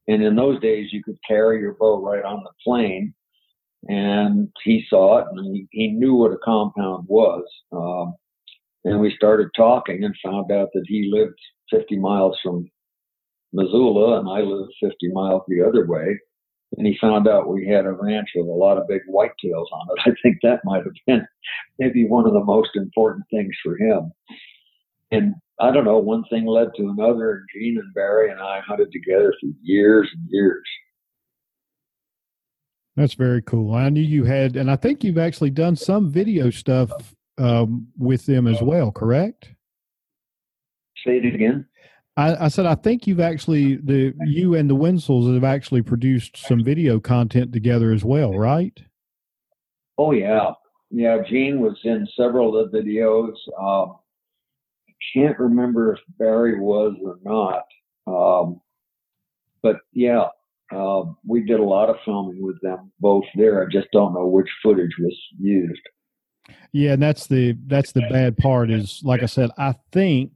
[0.06, 3.12] And in those days, you could carry your bow right on the plane.
[3.88, 7.42] And he saw it and he, he knew what a compound was.
[7.72, 8.14] Um,
[8.84, 11.38] and we started talking and found out that he lived
[11.70, 12.68] 50 miles from
[13.52, 16.18] Missoula and I lived 50 miles the other way
[16.76, 19.88] and he found out we had a ranch with a lot of big whitetails on
[19.90, 20.02] it.
[20.06, 21.26] I think that might have been
[21.78, 24.12] maybe one of the most important things for him.
[25.10, 28.60] And I don't know, one thing led to another, and Gene and Barry and I
[28.60, 30.64] hunted together for years and years.
[32.96, 33.74] That's very cool.
[33.74, 38.26] I knew you had, and I think you've actually done some video stuff um, with
[38.26, 39.50] them as well, correct?
[41.04, 41.66] Say it again.
[42.16, 46.36] I, I, said I think you've actually the you and the Wensels have actually produced
[46.36, 48.78] some video content together as well, right?
[49.96, 50.50] Oh yeah,
[50.90, 51.18] yeah.
[51.28, 53.34] Gene was in several of the videos.
[53.58, 53.96] Um,
[54.88, 57.64] I can't remember if Barry was or not,
[58.06, 58.60] um,
[59.62, 60.26] but yeah,
[60.74, 63.62] uh, we did a lot of filming with them both there.
[63.62, 65.80] I just don't know which footage was used.
[66.72, 70.32] Yeah, and that's the that's the bad part is like I said, I think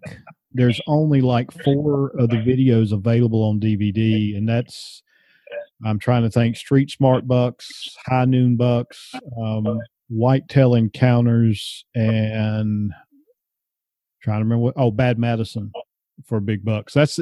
[0.52, 5.02] there's only like four of the videos available on DVD, and that's
[5.84, 12.92] I'm trying to think Street Smart Bucks, High Noon Bucks, um, Whitetail Encounters, and
[14.22, 15.72] trying to remember what oh Bad Medicine
[16.24, 16.94] for big bucks.
[16.94, 17.18] That's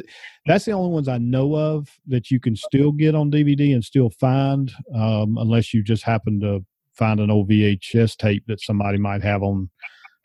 [0.47, 3.85] that's the only ones I know of that you can still get on DVD and
[3.85, 6.65] still find, um, unless you just happen to
[6.97, 9.71] find an old VHS tape that somebody might have on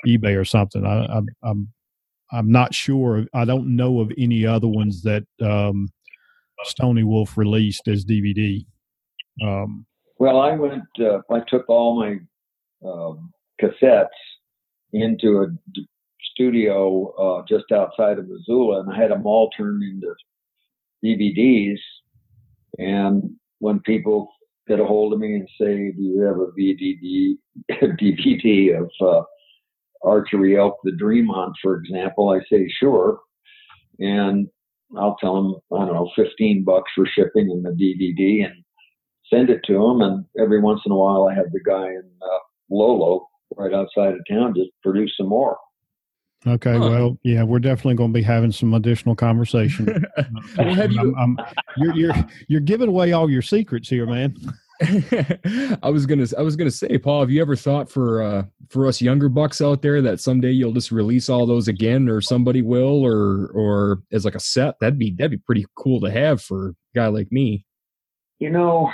[0.06, 0.86] eBay or something.
[0.86, 1.70] I, I'm
[2.32, 3.26] I'm not sure.
[3.34, 5.88] I don't know of any other ones that um,
[6.64, 8.66] Stoney-Wolf released as DVD.
[9.42, 9.86] Um,
[10.20, 10.84] well, I went.
[11.00, 12.18] Uh, I took all my
[12.88, 14.08] um, cassettes
[14.94, 15.88] into a d-
[16.34, 20.14] studio uh, just outside of Missoula, and I had them all turned into
[21.06, 21.80] DVDs.
[22.80, 24.30] And when people
[24.68, 27.38] get a hold of me and say, "Do you have a VDD
[27.72, 29.24] DVD of uh,
[30.04, 33.20] archery elk, the Dream Hunt, for example?" I say, "Sure,"
[34.00, 34.48] and
[34.96, 38.64] I'll tell them, I don't know, 15 bucks for shipping and the DVD, and
[39.32, 40.02] send it to them.
[40.02, 42.40] And every once in a while, I have the guy in uh,
[42.70, 45.58] Lolo right outside of town just produce some more.
[46.48, 46.80] Okay, huh.
[46.80, 50.06] well, yeah, we're definitely going to be having some additional conversation.
[50.58, 51.16] well, have you?
[51.18, 51.46] I'm, I'm,
[51.78, 52.14] you're you're
[52.48, 54.36] you're giving away all your secrets here, man.
[54.82, 58.86] I was gonna I was gonna say, Paul, have you ever thought for uh, for
[58.86, 62.62] us younger bucks out there that someday you'll just release all those again, or somebody
[62.62, 64.76] will, or or as like a set?
[64.80, 67.66] That'd be that'd be pretty cool to have for a guy like me.
[68.40, 68.92] You know,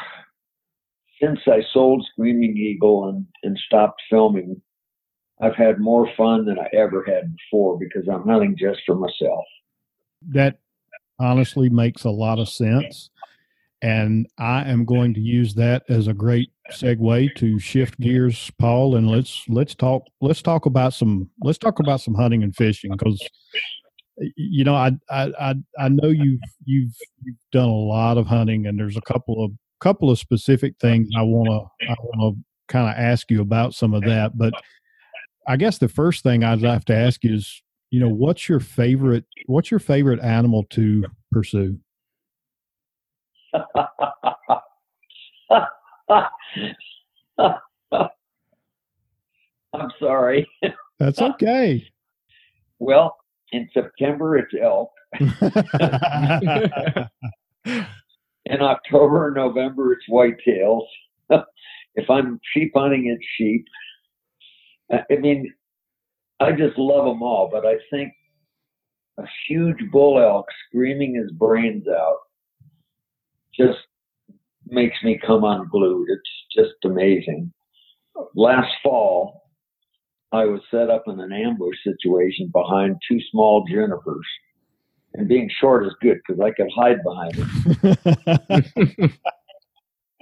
[1.22, 4.62] since I sold Screaming Eagle and and stopped filming,
[5.44, 9.44] I've had more fun than I ever had before because I'm hunting just for myself.
[10.30, 10.60] That
[11.20, 13.10] honestly makes a lot of sense.
[13.82, 18.96] And I am going to use that as a great segue to shift gears, Paul,
[18.96, 22.92] and let's let's talk let's talk about some let's talk about some hunting and fishing
[22.94, 23.22] because
[24.38, 28.80] you know I I I know you've you've you've done a lot of hunting and
[28.80, 32.90] there's a couple of couple of specific things I want to I want to kind
[32.90, 34.54] of ask you about some of that, but
[35.48, 39.26] I guess the first thing I'd have to ask is, you know, what's your favorite
[39.48, 41.78] what's your favorite animal to pursue?
[49.74, 50.48] I'm sorry.
[51.00, 51.86] That's okay.
[52.80, 53.16] Well,
[53.54, 54.92] in September it's elk.
[55.20, 55.32] in
[58.62, 60.82] October and November it's whitetails.
[61.96, 63.66] if I'm sheep hunting, it's sheep.
[64.92, 65.54] Uh, I mean,
[66.40, 68.14] I just love them all, but I think
[69.18, 72.18] a huge bull elk screaming his brains out
[73.56, 73.80] just
[74.68, 76.08] makes me come unglued.
[76.10, 77.52] It's just amazing.
[78.36, 79.44] Last fall,
[80.32, 84.26] I was set up in an ambush situation behind two small junipers.
[85.16, 89.14] And being short is good because I could hide behind them.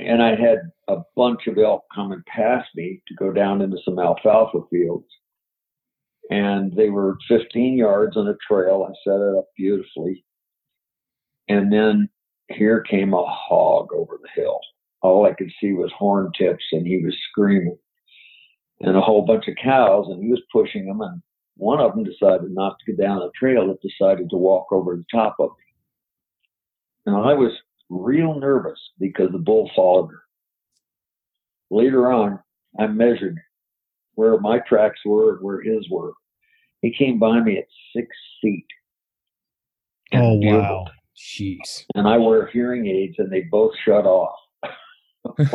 [0.05, 3.99] and I had a bunch of elk coming past me to go down into some
[3.99, 5.07] alfalfa fields.
[6.29, 8.87] And they were 15 yards on a trail.
[8.87, 10.23] I set it up beautifully.
[11.49, 12.09] And then
[12.49, 14.59] here came a hog over the hill.
[15.01, 17.77] All I could see was horn tips, and he was screaming.
[18.81, 21.01] And a whole bunch of cows, and he was pushing them.
[21.01, 21.21] And
[21.57, 24.95] one of them decided not to go down the trail, it decided to walk over
[24.95, 25.65] the top of me.
[27.07, 27.51] And I was
[27.91, 30.23] real nervous because the bull followed her.
[31.69, 32.39] Later on,
[32.79, 33.37] I measured
[34.15, 36.13] where my tracks were where his were.
[36.81, 37.65] He came by me at
[37.95, 38.07] six
[38.41, 38.65] feet.
[40.13, 40.85] Oh, wow.
[41.17, 41.85] Jeez.
[41.95, 44.35] And I wear hearing aids and they both shut off.
[45.37, 45.47] and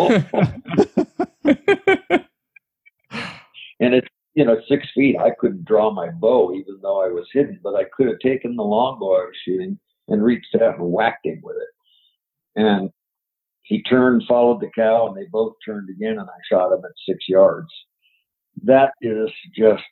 [3.80, 5.16] it's, you know, six feet.
[5.18, 8.55] I couldn't draw my bow even though I was hidden, but I could have taken
[8.55, 9.78] the longbow I was shooting
[10.09, 11.76] and reached out and whacked him with it.
[12.57, 12.91] And
[13.63, 16.93] he turned, followed the cow, and they both turned again, and I shot him at
[17.07, 17.69] six yards.
[18.63, 19.83] That is just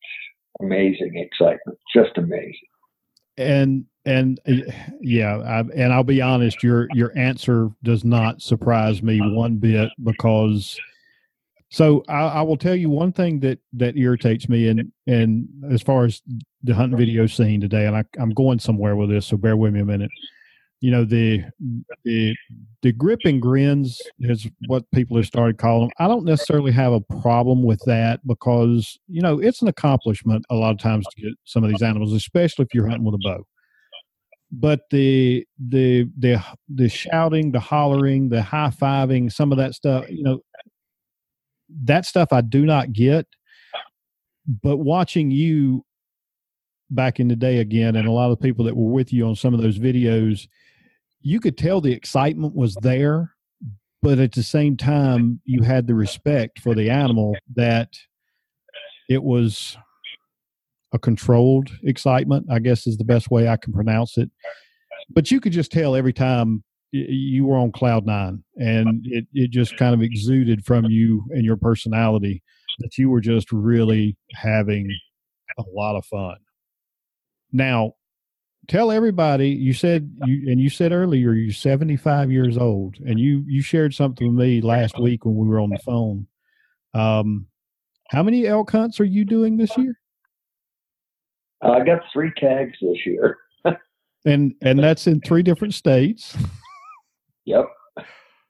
[0.61, 2.55] amazing excitement, just amazing.
[3.37, 4.41] And and
[5.01, 9.91] yeah, I, and I'll be honest, your your answer does not surprise me one bit
[10.03, 10.79] because.
[11.71, 15.83] So I, I, will tell you one thing that that irritates me, and and as
[15.83, 16.23] far as
[16.62, 19.73] the hunting video scene today, and I, I'm going somewhere with this, so bear with
[19.73, 20.11] me a minute.
[20.85, 21.45] You know the
[22.05, 22.37] the
[22.82, 25.91] the grip and grins is what people have started calling them.
[25.99, 30.57] I don't necessarily have a problem with that because you know it's an accomplishment a
[30.57, 33.18] lot of times to get some of these animals, especially if you're hunting with a
[33.18, 33.45] bow
[34.53, 40.05] but the the the the shouting, the hollering, the high fiving, some of that stuff,
[40.11, 40.41] you know,
[41.85, 43.26] that stuff I do not get.
[44.62, 45.85] but watching you
[46.91, 49.35] back in the day again, and a lot of people that were with you on
[49.37, 50.47] some of those videos,
[51.25, 53.35] you could tell the excitement was there,
[54.03, 57.89] but at the same time, you had the respect for the animal that
[59.09, 59.77] it was
[60.93, 64.31] a controlled excitement, I guess is the best way I can pronounce it.
[65.09, 66.62] But you could just tell every time
[66.93, 71.45] you were on cloud nine and it, it just kind of exuded from you and
[71.45, 72.43] your personality
[72.81, 74.89] that you were just really having
[75.59, 76.37] a lot of fun.
[77.51, 77.95] Now,
[78.69, 83.45] tell everybody you said you and you said earlier you're 75 years old and you
[83.47, 86.27] you shared something with me last week when we were on the phone.
[86.95, 87.47] Um
[88.11, 89.99] how many elk hunts are you doing this year?
[91.62, 93.39] I got three tags this year.
[94.27, 96.37] And and that's in three different states.
[97.47, 97.67] Yep.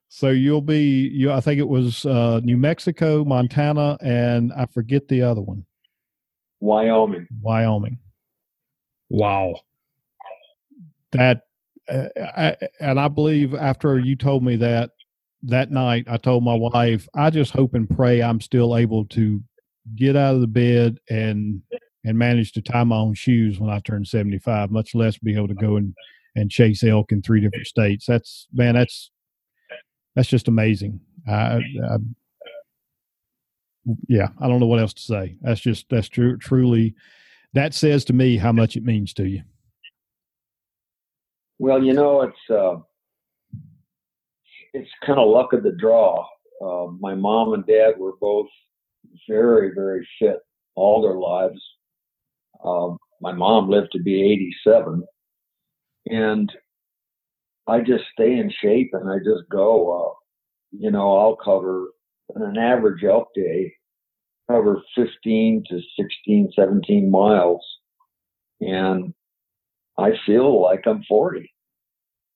[0.07, 5.09] So you'll be you i think it was uh new mexico montana and i forget
[5.09, 5.67] the other one.
[6.61, 7.27] Wyoming.
[7.43, 7.99] Wyoming.
[9.09, 9.57] Wow
[11.15, 11.43] that
[11.89, 14.91] uh, I, and I believe after you told me that
[15.45, 19.43] that night, I told my wife, I just hope and pray I'm still able to
[19.95, 21.63] get out of the bed and
[22.05, 25.49] and manage to tie my own shoes when I turn 75, much less be able
[25.49, 25.95] to go and
[26.37, 28.07] and chase elk in three different states.
[28.07, 29.11] That's man, that's
[30.15, 31.01] that's just amazing.
[31.29, 31.97] I, I,
[34.09, 35.37] yeah, I don't know what else to say.
[35.43, 36.37] That's just that's true.
[36.39, 36.95] Truly,
[37.53, 39.43] that says to me how much it means to you.
[41.59, 42.77] Well, you know, it's uh,
[44.73, 46.27] it's kind of luck of the draw.
[46.61, 48.49] Uh, my mom and dad were both
[49.29, 50.39] very, very fit
[50.75, 51.61] all their lives.
[52.65, 54.33] Um, my mom lived to be
[54.67, 55.05] 87,
[56.07, 56.53] and
[57.67, 59.93] I just stay in shape and I just go.
[59.93, 60.15] Uh,
[60.73, 61.89] you know, I'll cover
[62.35, 63.73] an average elk day,
[64.51, 67.65] cover 15 to 16, 17 miles,
[68.61, 69.15] and
[69.99, 71.51] I feel like I'm 40.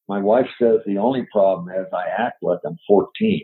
[0.09, 3.43] My wife says the only problem is I act like I'm 14.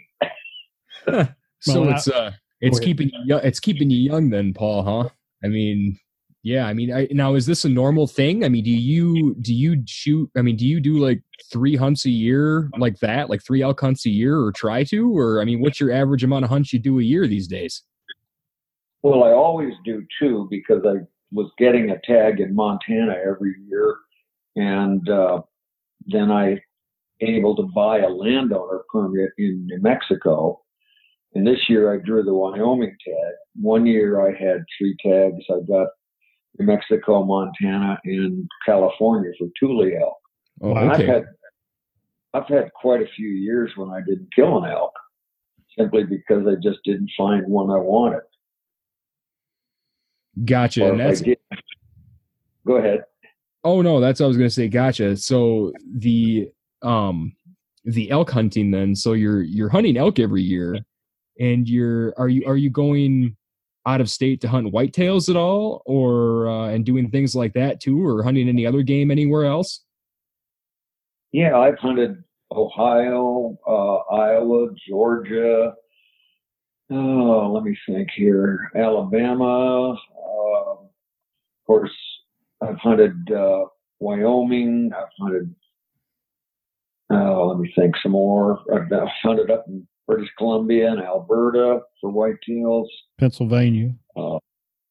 [1.60, 5.08] so well, it's uh it's keeping you young, it's keeping you young then, Paul, huh?
[5.44, 5.98] I mean,
[6.42, 8.44] yeah, I mean, I, now is this a normal thing?
[8.44, 10.30] I mean, do you do you shoot?
[10.36, 13.80] I mean, do you do like three hunts a year like that, like three elk
[13.80, 15.16] hunts a year, or try to?
[15.16, 17.82] Or I mean, what's your average amount of hunts you do a year these days?
[19.02, 23.96] Well, I always do two because I was getting a tag in Montana every year,
[24.56, 25.42] and uh,
[26.06, 26.60] then I
[27.20, 30.60] able to buy a landowner permit in New Mexico.
[31.34, 33.34] And this year I drew the Wyoming tag.
[33.60, 35.44] One year I had three tags.
[35.50, 35.88] I got
[36.58, 40.16] New Mexico, Montana, and California for tule elk.
[40.62, 40.88] Oh, okay.
[40.88, 41.24] I've had
[42.34, 44.92] I've had quite a few years when I didn't kill an elk
[45.78, 48.22] simply because I just didn't find one I wanted.
[50.45, 50.89] Gotcha.
[50.89, 51.20] And that's...
[51.20, 51.39] Did,
[52.66, 53.05] go ahead.
[53.62, 54.68] Oh no, that's what I was gonna say.
[54.68, 55.16] Gotcha.
[55.16, 56.51] So the
[56.82, 57.35] um
[57.85, 58.95] the elk hunting then.
[58.95, 60.76] So you're you're hunting elk every year,
[61.41, 63.37] and you're are you are you going
[63.87, 67.80] out of state to hunt whitetails at all, or uh, and doing things like that
[67.80, 69.82] too, or hunting any other game anywhere else?
[71.32, 72.22] Yeah, I've hunted
[72.53, 75.74] Ohio, uh, Iowa, Georgia.
[76.91, 78.70] Oh, let me think here.
[78.76, 79.93] Alabama.
[79.93, 81.91] Uh, of course,
[82.61, 83.64] I've hunted uh,
[84.01, 84.91] Wyoming.
[84.97, 85.55] I've hunted.
[87.11, 88.61] Uh, let me think some more.
[88.72, 88.89] I've
[89.22, 92.87] hunted up in British Columbia and Alberta for whitetails.
[93.18, 93.95] Pennsylvania.
[94.16, 94.39] Uh,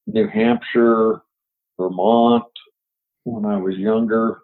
[0.08, 1.22] New Hampshire,
[1.78, 2.44] Vermont.
[3.26, 4.40] When I was younger.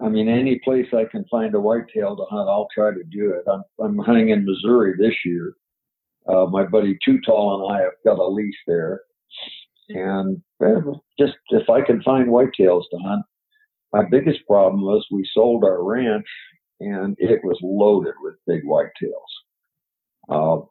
[0.00, 3.30] I mean, any place I can find a whitetail to hunt, I'll try to do
[3.30, 3.44] it.
[3.48, 5.54] I'm, I'm hunting in Missouri this year.
[6.28, 9.02] Uh, my buddy Too Tall and I have got a lease there
[9.88, 10.40] and
[11.18, 13.24] just if I can find whitetails to hunt.
[13.92, 16.26] My biggest problem was we sold our ranch
[16.80, 19.32] and it was loaded with big whitetails.
[20.28, 20.64] Uh,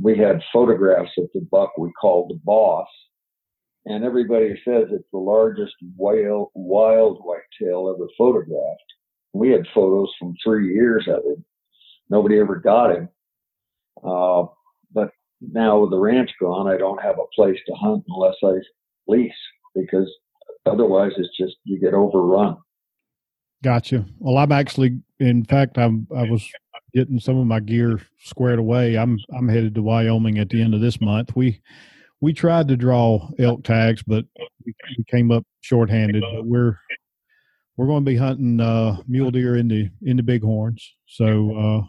[0.00, 2.86] we had photographs of the buck we called the boss,
[3.84, 8.80] and everybody says it's the largest wild, wild whitetail ever photographed.
[9.32, 11.38] We had photos from three years of it.
[12.10, 13.08] Nobody ever got him.
[14.02, 14.46] Uh,
[15.40, 18.54] now with the ranch gone, I don't have a place to hunt unless I
[19.06, 19.32] lease
[19.74, 20.10] because
[20.66, 22.56] otherwise it's just you get overrun.
[23.62, 24.04] Gotcha.
[24.18, 26.48] Well, I'm actually, in fact, I'm I was
[26.94, 28.96] getting some of my gear squared away.
[28.96, 31.34] I'm I'm headed to Wyoming at the end of this month.
[31.34, 31.60] We
[32.20, 34.24] we tried to draw elk tags, but
[34.64, 36.22] we, we came up shorthanded.
[36.22, 36.78] But we're
[37.76, 40.94] we're going to be hunting uh, mule deer in the in the bighorns.
[41.06, 41.86] So uh,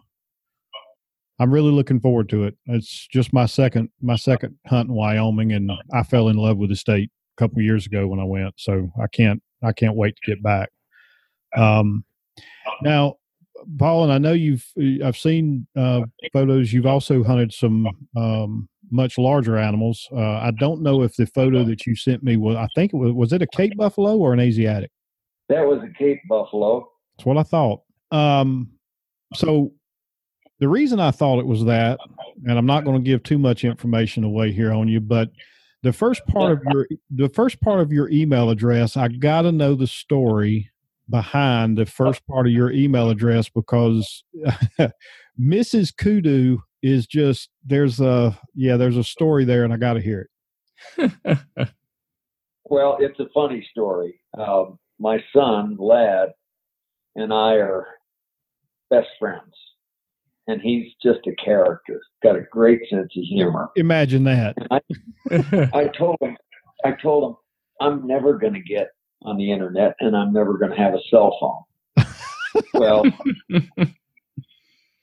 [1.40, 2.58] I'm really looking forward to it.
[2.66, 6.70] It's just my second my second hunt in Wyoming, and I fell in love with
[6.70, 8.54] the state a couple years ago when I went.
[8.58, 10.70] So I can't I can't wait to get back.
[11.56, 12.04] Um,
[12.82, 13.16] now,
[13.78, 14.66] Paul, and I know you've
[15.04, 16.02] I've seen uh,
[16.34, 16.74] photos.
[16.74, 17.88] You've also hunted some
[18.18, 20.08] um, much larger animals.
[20.12, 22.58] Uh, I don't know if the photo that you sent me was.
[22.58, 23.14] I think it was.
[23.14, 24.92] Was it a Cape buffalo or an Asiatic?
[25.48, 26.88] That was a Cape buffalo.
[27.18, 27.82] That's what I thought.
[28.12, 28.70] Um,
[29.34, 29.72] so
[30.60, 32.00] the reason I thought it was that,
[32.46, 35.32] and I'm not going to give too much information away here on you, but
[35.84, 39.52] the first part of your the first part of your email address, I got to
[39.52, 40.70] know the story
[41.10, 44.24] behind the first part of your email address because
[45.40, 45.96] Mrs.
[45.96, 50.30] Kudu is just there's a yeah there's a story there and I got to hear
[50.98, 51.10] it.
[52.66, 54.20] well, it's a funny story.
[54.38, 56.34] Um, my son Lad
[57.16, 57.88] and I are
[58.90, 59.54] best friends
[60.50, 62.02] and he's just a character.
[62.24, 63.70] Got a great sense of humor.
[63.76, 64.56] Imagine that.
[64.72, 64.80] I,
[65.74, 66.36] I told him,
[66.84, 67.38] I told him,
[67.80, 68.90] I'm never going to get
[69.22, 72.06] on the internet, and I'm never going to have a cell phone.
[72.74, 73.04] well,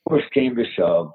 [0.08, 1.12] push came to shove,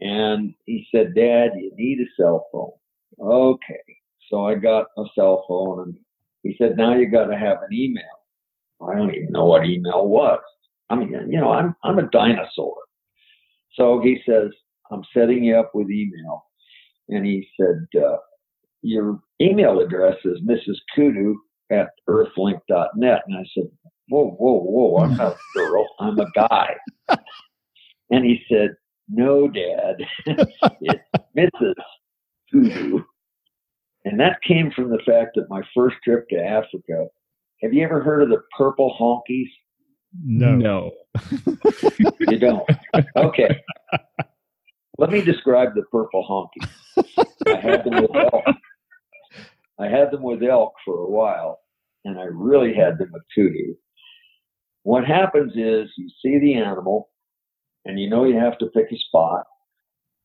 [0.00, 2.72] and he said, "Dad, you need a cell phone."
[3.20, 3.82] Okay,
[4.30, 5.96] so I got a cell phone, and
[6.42, 8.02] he said, "Now you got to have an email."
[8.86, 10.40] I don't even know what email was.
[10.90, 12.74] I mean, you know, I'm I'm a dinosaur.
[13.74, 14.50] So he says,
[14.90, 16.44] I'm setting you up with email.
[17.08, 18.16] And he said, uh,
[18.82, 20.76] Your email address is Mrs.
[20.94, 21.36] Kudu
[21.70, 23.22] at earthlink.net.
[23.26, 23.64] And I said,
[24.08, 26.74] Whoa, whoa, whoa, I'm not a girl, I'm a guy.
[28.10, 28.74] and he said,
[29.08, 29.96] No, Dad,
[30.80, 31.02] it's
[31.36, 31.74] Mrs.
[32.52, 33.04] Kudu.
[34.04, 37.06] And that came from the fact that my first trip to Africa,
[37.62, 39.48] have you ever heard of the purple honkies?
[40.22, 40.56] No.
[40.56, 40.90] No.
[42.20, 42.68] you don't.
[43.16, 43.62] Okay.
[44.98, 46.68] Let me describe the purple honky.
[47.46, 48.44] I had them with elk.
[49.78, 51.60] I had them with elk for a while,
[52.04, 53.74] and I really had them with kudu.
[54.84, 57.10] What happens is you see the animal,
[57.84, 59.44] and you know you have to pick a spot,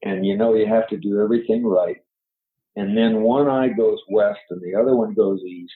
[0.03, 1.97] and you know you have to do everything right.
[2.75, 5.73] And then one eye goes west and the other one goes east,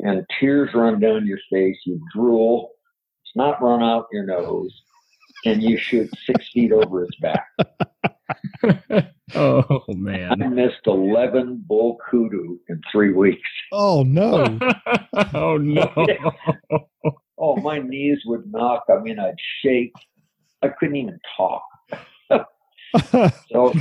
[0.00, 1.76] and tears run down your face.
[1.86, 2.70] You drool,
[3.28, 4.72] it's not run out your nose,
[5.44, 7.46] and you shoot six feet over its back.
[9.34, 10.42] oh man!
[10.42, 13.48] I missed eleven bull kudu in three weeks.
[13.70, 14.58] Oh no!
[15.34, 16.06] oh no!
[17.38, 18.84] oh, my knees would knock.
[18.88, 19.92] I mean, I'd shake.
[20.62, 21.64] I couldn't even talk.
[23.50, 23.74] so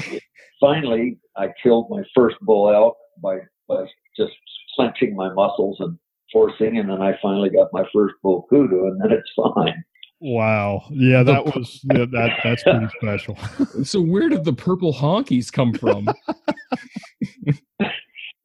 [0.59, 3.39] finally, I killed my first bull elk by
[3.69, 3.85] by
[4.17, 4.33] just
[4.75, 5.97] clenching my muscles and
[6.31, 9.83] forcing, and then I finally got my first bull kudu, and then it's fine.
[10.19, 10.83] Wow.
[10.89, 13.37] Yeah, that was yeah, that that's pretty special.
[13.83, 16.07] so where did the purple honkies come from?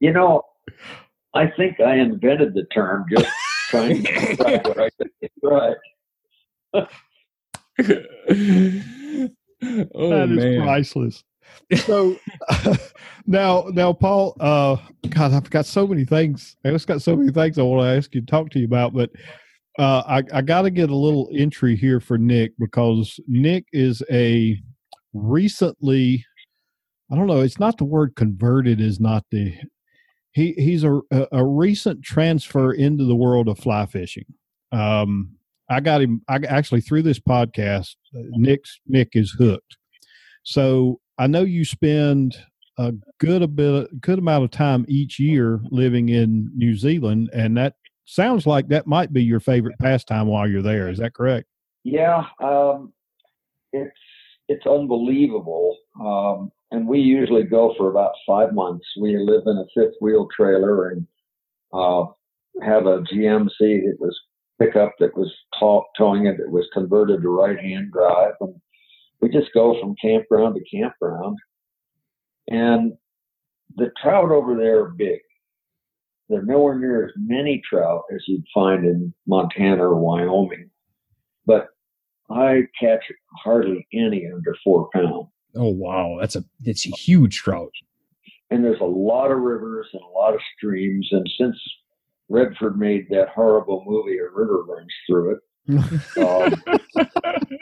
[0.00, 0.42] you know,
[1.34, 3.26] I think I invented the term just
[3.68, 5.10] trying to describe what I could
[5.42, 5.76] Right.
[9.94, 10.62] oh, that is man.
[10.62, 11.24] priceless.
[11.84, 12.16] So
[13.26, 14.76] now, now, Paul, uh,
[15.08, 16.56] God, I've got so many things.
[16.64, 18.66] I just got so many things I want to ask you, to talk to you
[18.66, 19.10] about, but
[19.78, 24.02] uh, I, I got to get a little entry here for Nick because Nick is
[24.10, 24.60] a
[25.14, 26.24] recently,
[27.10, 29.54] I don't know, it's not the word converted is not the,
[30.32, 31.00] he, he's a,
[31.32, 34.24] a recent transfer into the world of fly fishing.
[34.72, 35.36] Um,
[35.70, 39.76] I got him, I actually through this podcast, Nick's, Nick is hooked.
[40.42, 42.36] So I know you spend
[42.78, 47.56] a good a bit, good amount of time each year living in New Zealand, and
[47.56, 50.88] that sounds like that might be your favorite pastime while you're there.
[50.88, 51.46] Is that correct?
[51.84, 52.92] Yeah, um,
[53.72, 53.94] it's
[54.48, 55.78] it's unbelievable.
[56.00, 58.84] Um, and we usually go for about five months.
[59.00, 61.06] We live in a fifth wheel trailer and
[61.72, 62.06] uh,
[62.66, 64.18] have a GMC that was
[64.60, 65.32] pickup that was
[65.96, 68.60] towing it that was converted to right hand drive, and
[69.22, 71.38] we just go from campground to campground.
[72.48, 72.92] And
[73.76, 75.20] the trout over there are big.
[76.28, 80.70] They're nowhere near as many trout as you'd find in Montana or Wyoming,
[81.46, 81.68] but
[82.30, 83.04] I catch
[83.44, 85.28] hardly any under four pounds.
[85.54, 87.72] Oh wow, that's a that's a huge trout.
[88.50, 91.56] And there's a lot of rivers and a lot of streams, and since
[92.30, 95.40] Redford made that horrible movie, a river runs through it.
[96.16, 97.58] um,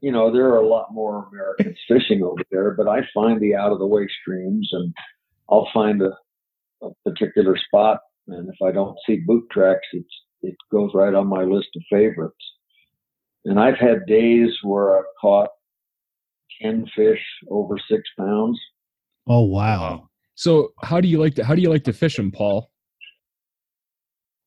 [0.00, 3.54] you know, there are a lot more Americans fishing over there, but I find the
[3.54, 4.94] out of the way streams, and
[5.50, 6.12] I'll find a
[6.82, 11.26] a particular spot, and if I don't see boot tracks, it's it goes right on
[11.26, 12.36] my list of favorites.
[13.44, 15.48] And I've had days where I've caught
[16.60, 17.20] ten fish
[17.50, 18.60] over six pounds.
[19.26, 20.08] Oh wow!
[20.34, 22.70] So how do you like to how do you like to fish them, Paul?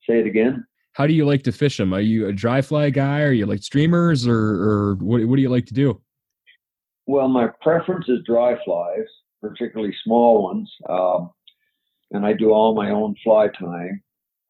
[0.07, 0.65] Say it again.
[0.93, 1.93] How do you like to fish them?
[1.93, 3.21] Are you a dry fly guy?
[3.21, 5.23] Are you like streamers, or or what?
[5.25, 6.01] What do you like to do?
[7.07, 9.05] Well, my preference is dry flies,
[9.41, 11.31] particularly small ones, um,
[12.11, 14.01] and I do all my own fly tying.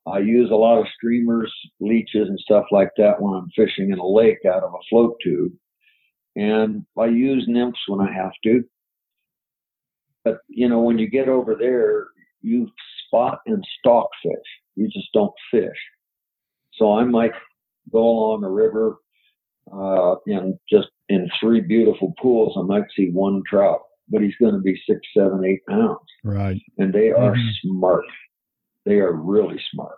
[0.07, 3.99] I use a lot of streamers, leeches, and stuff like that when I'm fishing in
[3.99, 5.53] a lake out of a float tube.
[6.35, 8.63] And I use nymphs when I have to.
[10.23, 12.07] But, you know, when you get over there,
[12.41, 12.67] you
[13.05, 14.33] spot and stalk fish.
[14.75, 15.77] You just don't fish.
[16.73, 17.31] So I might
[17.91, 18.97] go along a river
[19.71, 24.53] uh, and just in three beautiful pools, I might see one trout, but he's going
[24.53, 25.99] to be six, seven, eight pounds.
[26.23, 26.59] Right.
[26.77, 27.49] And they are Mhm.
[27.61, 28.05] smart.
[28.85, 29.97] They are really smart.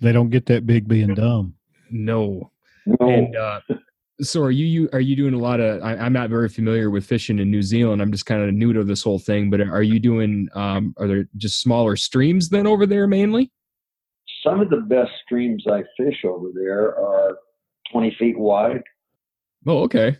[0.00, 1.54] They don't get that big being dumb.
[1.90, 2.50] No.
[2.86, 3.60] No, And uh,
[4.20, 6.90] so are you, you are you doing a lot of I, I'm not very familiar
[6.90, 8.02] with fishing in New Zealand.
[8.02, 11.06] I'm just kind of new to this whole thing, but are you doing um are
[11.06, 13.52] there just smaller streams then over there mainly?
[14.42, 17.38] Some of the best streams I fish over there are
[17.92, 18.82] 20 feet wide.
[19.66, 20.16] Oh, okay.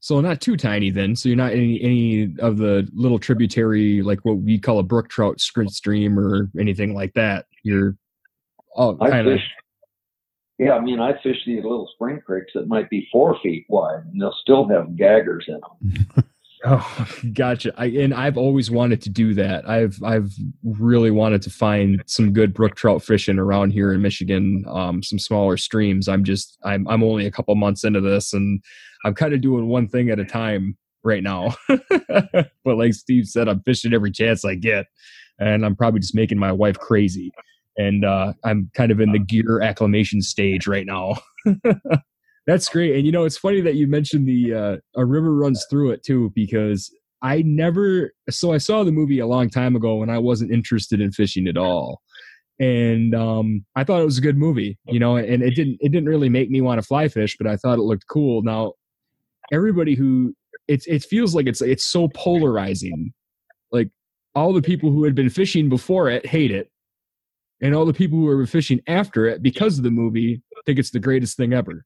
[0.00, 1.14] So not too tiny then.
[1.14, 5.08] So you're not any any of the little tributary like what we call a brook
[5.08, 7.46] trout scr- stream or anything like that.
[7.62, 7.96] You're
[8.76, 9.48] oh I kind of fish.
[10.58, 14.04] Yeah, I mean, I fish these little spring creeks that might be four feet wide,
[14.12, 16.24] and they'll still have gaggers in them.
[16.64, 17.72] Oh, gotcha.
[17.76, 19.68] I, and I've always wanted to do that.
[19.68, 20.32] I've I've
[20.62, 25.18] really wanted to find some good brook trout fishing around here in Michigan, um, some
[25.18, 26.08] smaller streams.
[26.08, 28.62] I'm just I'm I'm only a couple months into this, and
[29.04, 31.54] I'm kind of doing one thing at a time right now.
[31.68, 34.86] but like Steve said, I'm fishing every chance I get,
[35.38, 37.32] and I'm probably just making my wife crazy.
[37.78, 41.16] And uh, I'm kind of in the gear acclimation stage right now.
[42.46, 42.96] That's great.
[42.96, 46.02] And you know, it's funny that you mentioned the uh, a river runs through it
[46.02, 48.12] too, because I never.
[48.30, 51.46] So I saw the movie a long time ago when I wasn't interested in fishing
[51.46, 52.02] at all,
[52.58, 54.76] and um, I thought it was a good movie.
[54.86, 57.46] You know, and it didn't it didn't really make me want to fly fish, but
[57.46, 58.42] I thought it looked cool.
[58.42, 58.72] Now,
[59.52, 60.34] everybody who
[60.66, 63.12] it's it feels like it's it's so polarizing.
[63.70, 63.90] Like
[64.34, 66.70] all the people who had been fishing before it hate it,
[67.60, 70.90] and all the people who were fishing after it because of the movie think it's
[70.90, 71.84] the greatest thing ever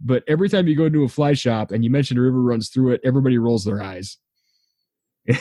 [0.00, 2.68] but every time you go into a fly shop and you mention a river runs
[2.68, 4.18] through it, everybody rolls their eyes.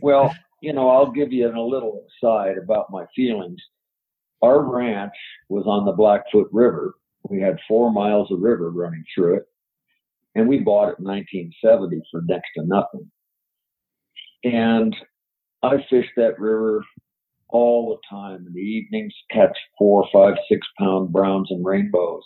[0.00, 3.60] well, you know, I'll give you a little aside about my feelings.
[4.42, 5.14] Our ranch
[5.48, 6.94] was on the Blackfoot River.
[7.28, 9.44] We had four miles of river running through it,
[10.34, 13.10] and we bought it in 1970 for next to nothing.
[14.44, 14.94] And
[15.62, 16.84] I fished that river
[17.48, 22.24] all the time in the evenings, catch four, five, six pound browns and rainbows.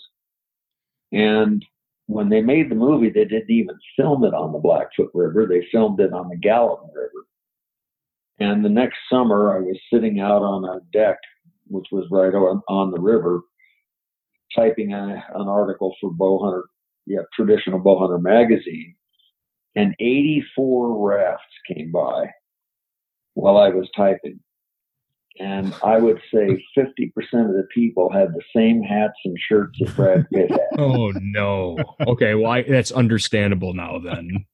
[1.13, 1.65] And
[2.07, 5.47] when they made the movie, they didn't even film it on the Blackfoot River.
[5.47, 7.27] They filmed it on the Gallatin River.
[8.41, 11.19] And the next summer, I was sitting out on a deck,
[11.69, 13.43] which was right on, on the river,
[14.57, 16.63] typing a, an article for Bowhunter,
[17.07, 18.95] yeah, traditional Bowhunter magazine.
[19.77, 22.31] And 84 rafts came by
[23.35, 24.41] while I was typing.
[25.39, 29.95] And I would say 50% of the people had the same hats and shirts that
[29.97, 30.61] Brad Pitt had.
[30.79, 31.79] Oh no.
[32.07, 34.45] Okay, well I, that's understandable now then.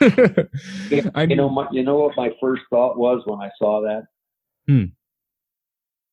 [1.14, 4.04] I You know, my, you know what my first thought was when I saw that?
[4.68, 4.84] Hmm.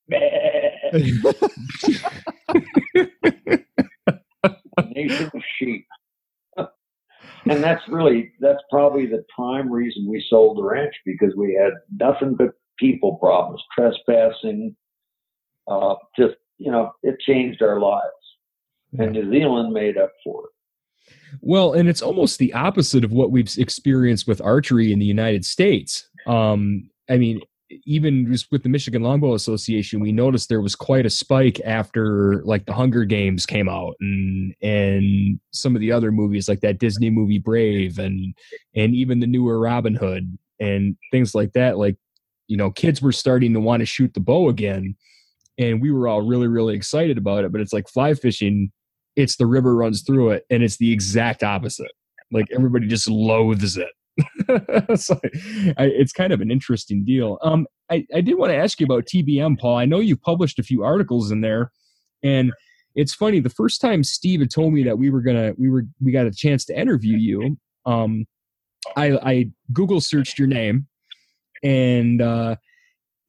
[4.95, 5.85] Nation of sheep.
[7.45, 11.73] and that's really that's probably the prime reason we sold the ranch because we had
[11.99, 14.75] nothing but people problems, trespassing.
[15.67, 18.03] Uh, just you know, it changed our lives,
[18.97, 21.13] and New Zealand made up for it.
[21.41, 25.45] Well, and it's almost the opposite of what we've experienced with archery in the United
[25.45, 26.07] States.
[26.25, 27.41] Um, I mean,
[27.85, 32.41] even just with the Michigan Longbow Association, we noticed there was quite a spike after
[32.45, 36.79] like the Hunger Games came out and and some of the other movies like that
[36.79, 38.33] Disney movie Brave and
[38.75, 41.77] and even the newer Robin Hood and things like that.
[41.77, 41.97] Like,
[42.47, 44.95] you know, kids were starting to want to shoot the bow again.
[45.57, 47.51] And we were all really, really excited about it.
[47.51, 48.71] But it's like fly fishing
[49.17, 51.91] it's the river runs through it and it's the exact opposite
[52.31, 53.89] like everybody just loathes it
[54.99, 55.19] so
[55.77, 58.85] I, it's kind of an interesting deal um I, I did want to ask you
[58.85, 61.71] about tbm paul i know you've published a few articles in there
[62.23, 62.53] and
[62.95, 65.83] it's funny the first time steve had told me that we were gonna we were
[66.01, 68.25] we got a chance to interview you um
[68.95, 70.87] i i google searched your name
[71.63, 72.55] and uh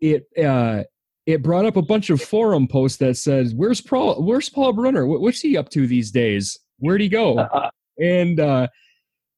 [0.01, 0.83] it uh
[1.27, 4.23] it brought up a bunch of forum posts that says, "Where's Paul?
[4.23, 5.07] Where's Paul Brunner?
[5.07, 6.59] What's he up to these days?
[6.79, 7.47] Where'd he go?"
[7.99, 8.69] and uh,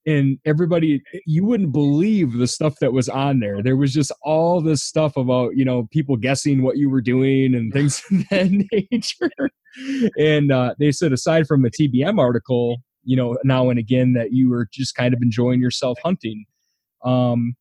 [0.06, 4.60] and everybody you wouldn't believe the stuff that was on there there was just all
[4.60, 8.50] this stuff about you know people guessing what you were doing and things of that
[8.72, 9.50] nature
[10.18, 14.32] and uh, they said aside from a tbm article you know now and again that
[14.32, 16.44] you were just kind of enjoying yourself hunting
[17.04, 17.54] um,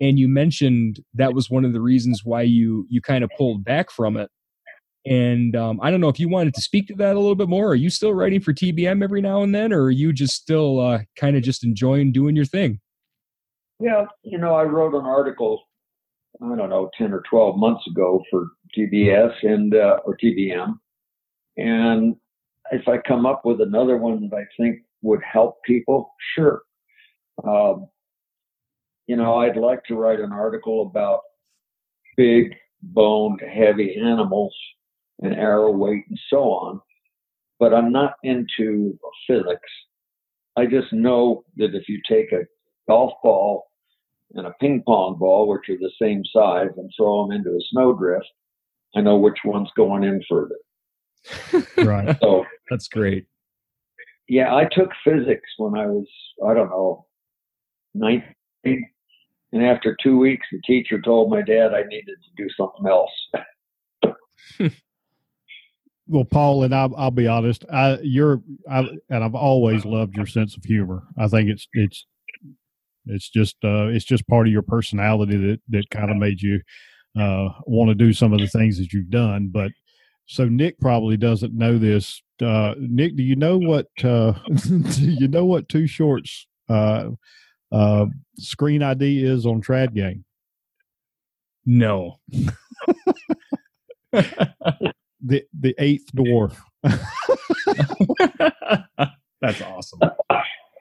[0.00, 3.64] and you mentioned that was one of the reasons why you you kind of pulled
[3.64, 4.30] back from it
[5.06, 7.48] and um, I don't know if you wanted to speak to that a little bit
[7.48, 7.68] more.
[7.68, 10.80] Are you still writing for TBM every now and then, or are you just still
[10.80, 12.80] uh, kind of just enjoying doing your thing?
[13.80, 15.62] Yeah, you know, I wrote an article,
[16.42, 20.78] I don't know, 10 or 12 months ago for TBS and, uh, or TBM.
[21.58, 22.16] And
[22.70, 26.62] if I come up with another one that I think would help people, sure.
[27.46, 27.88] Um,
[29.06, 31.20] you know, I'd like to write an article about
[32.16, 34.54] big boned, heavy animals
[35.20, 36.80] and arrow weight and so on.
[37.58, 39.70] But I'm not into physics.
[40.56, 42.44] I just know that if you take a
[42.88, 43.66] golf ball
[44.34, 47.60] and a ping pong ball, which are the same size, and throw them into a
[47.70, 48.26] snowdrift,
[48.96, 50.56] I know which one's going in further.
[51.78, 52.16] right.
[52.20, 53.26] So that's great.
[54.28, 56.06] Yeah, I took physics when I was,
[56.46, 57.06] I don't know,
[57.94, 58.24] 19.
[59.54, 63.10] And after two weeks, the teacher told my dad I needed to do something else.
[66.06, 70.26] Well, Paul, and I'll, I'll be honest, I you're I, and I've always loved your
[70.26, 71.04] sense of humor.
[71.18, 72.06] I think it's it's
[73.06, 76.60] it's just uh, it's just part of your personality that that kind of made you
[77.18, 79.48] uh, want to do some of the things that you've done.
[79.50, 79.72] But
[80.26, 82.22] so Nick probably doesn't know this.
[82.42, 84.32] Uh, Nick, do you know what uh,
[84.66, 86.46] do you know what Too Short's
[87.74, 88.06] uh,
[88.38, 90.24] screen ID is on Trad Gang?
[91.66, 92.18] No.
[94.12, 96.56] the the eighth dwarf.
[99.40, 100.00] That's awesome.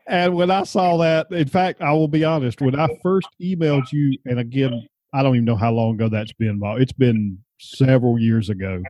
[0.08, 3.92] And when I saw that, in fact, I will be honest, when I first emailed
[3.92, 6.60] you, and again, I don't even know how long ago that's been.
[6.64, 8.84] It's been several years ago.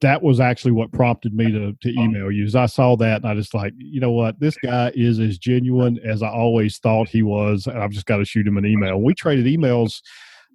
[0.00, 2.44] That was actually what prompted me to, to email you.
[2.44, 5.38] As I saw that, and I just like, you know what, this guy is as
[5.38, 8.66] genuine as I always thought he was, and I've just got to shoot him an
[8.66, 9.00] email.
[9.00, 10.00] We traded emails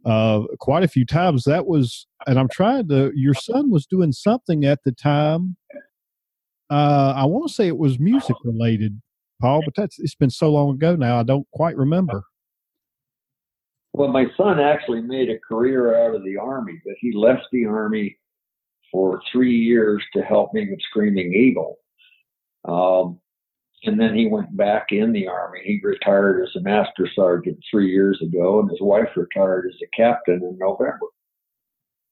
[0.06, 1.46] uh, quite a few times.
[1.46, 3.12] That was, and I'm trying to.
[3.16, 5.56] Your son was doing something at the time.
[6.70, 9.02] Uh, I want to say it was music related,
[9.42, 11.20] Paul, but that's it's been so long ago now.
[11.20, 12.24] I don't quite remember.
[13.94, 17.66] Well, my son actually made a career out of the army, but he left the
[17.66, 18.16] army
[18.92, 21.78] for three years to help me with Screaming Eagle.
[22.66, 23.20] Um,
[23.84, 25.62] and then he went back in the army.
[25.64, 29.88] He retired as a master sergeant three years ago, and his wife retired as a
[29.96, 31.08] captain in November.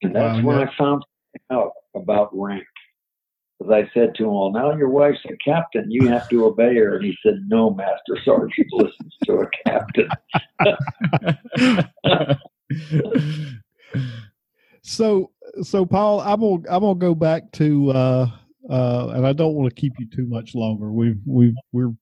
[0.02, 1.04] And that's wow, when I found
[1.52, 2.64] out about rank.
[3.60, 6.76] Because I said to him, Well, now your wife's a captain, you have to obey
[6.76, 6.98] her.
[6.98, 10.10] And he said, No, Master Sergeant listens to a captain.
[14.84, 18.30] so so Paul, I'm gonna I'm gonna go back to uh
[18.70, 20.92] uh, and I don't want to keep you too much longer.
[20.92, 21.94] We we we're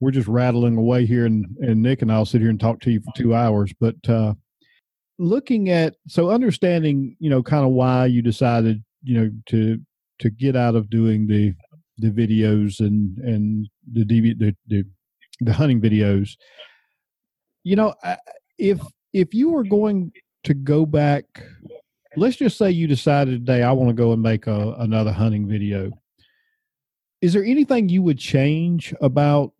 [0.00, 2.90] we're just rattling away here, and and Nick and I'll sit here and talk to
[2.90, 3.72] you for two hours.
[3.78, 4.34] But uh,
[5.18, 9.80] looking at so understanding, you know, kind of why you decided, you know, to
[10.20, 11.54] to get out of doing the
[11.98, 14.84] the videos and and the DV, the, the
[15.40, 16.36] the hunting videos.
[17.62, 17.94] You know,
[18.58, 18.80] if
[19.12, 20.12] if you were going
[20.42, 21.24] to go back
[22.16, 25.48] let's just say you decided today I want to go and make a, another hunting
[25.48, 25.90] video.
[27.20, 29.52] Is there anything you would change about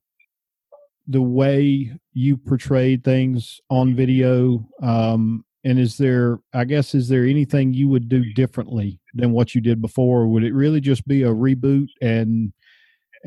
[1.07, 4.68] the way you portrayed things on video?
[4.82, 9.55] Um, and is there, I guess, is there anything you would do differently than what
[9.55, 10.26] you did before?
[10.26, 12.52] Would it really just be a reboot and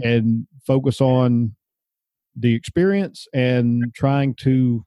[0.03, 1.55] and focus on
[2.35, 4.85] the experience and trying to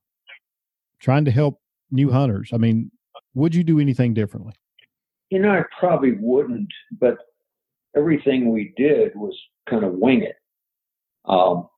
[1.00, 1.60] trying to help
[1.90, 2.50] new hunters?
[2.52, 2.92] I mean,
[3.34, 4.54] would you do anything differently?
[5.30, 6.68] You know, I probably wouldn't,
[7.00, 7.18] but
[7.96, 9.36] everything we did was
[9.68, 10.36] kind of wing it.
[11.26, 11.68] Um,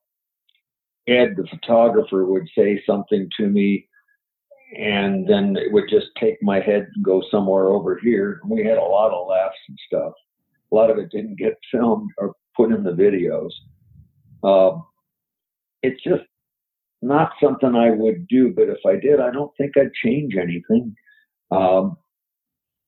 [1.07, 3.87] Ed, the photographer, would say something to me,
[4.77, 8.39] and then it would just take my head and go somewhere over here.
[8.47, 10.13] We had a lot of laughs and stuff.
[10.71, 13.51] A lot of it didn't get filmed or put in the videos.
[14.43, 14.85] Um,
[15.83, 16.23] it's just
[17.01, 20.95] not something I would do, but if I did, I don't think I'd change anything.
[21.55, 21.97] Um,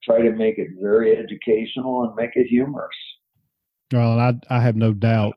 [0.04, 2.96] try to make it very educational and make it humorous.
[3.92, 5.36] Well, I I have no doubt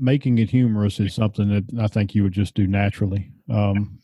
[0.00, 3.30] making it humorous is something that I think you would just do naturally.
[3.52, 3.98] Um,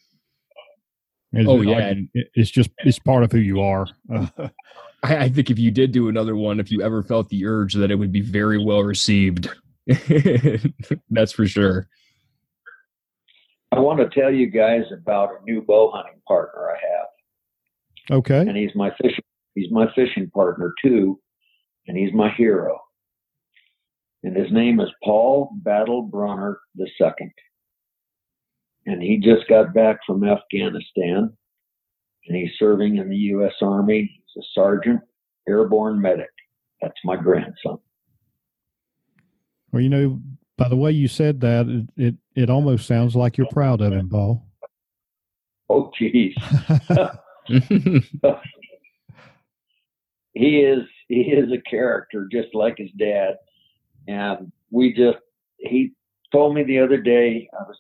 [1.35, 1.95] oh yeah,
[2.35, 3.87] it's just it's part of who you are.
[4.11, 7.75] I, I think if you did do another one, if you ever felt the urge,
[7.75, 9.49] that it would be very well received.
[11.11, 11.89] That's for sure.
[13.73, 17.07] I want to tell you guys about a new bow hunting partner I have,
[18.11, 18.41] Okay.
[18.41, 19.25] and he's my fishing.
[19.55, 21.19] He's my fishing partner too,
[21.87, 22.79] and he's my hero.
[24.23, 27.33] And his name is Paul Battle Brunner II.
[28.87, 31.33] And he just got back from Afghanistan,
[32.27, 33.55] and he's serving in the U.S.
[33.63, 34.11] Army.
[34.35, 35.01] He's a sergeant,
[35.49, 36.31] airborne medic.
[36.83, 37.79] That's my grandson.
[39.73, 40.21] Well, you know,
[40.57, 43.93] by the way you said that, it it, it almost sounds like you're proud of
[43.93, 44.45] him, Paul.
[45.69, 46.35] Oh, geez.
[50.35, 53.37] he is he is a character just like his dad.
[54.09, 55.19] And we just
[55.59, 55.93] he
[56.33, 57.77] told me the other day i was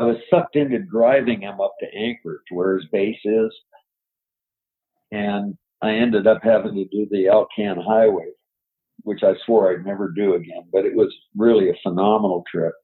[0.00, 3.52] i was sucked into driving him up to anchorage where his base is.
[5.10, 8.30] And i ended up having to do the alcan highway
[9.02, 12.74] which i swore i'd never do again but it was really a phenomenal trip.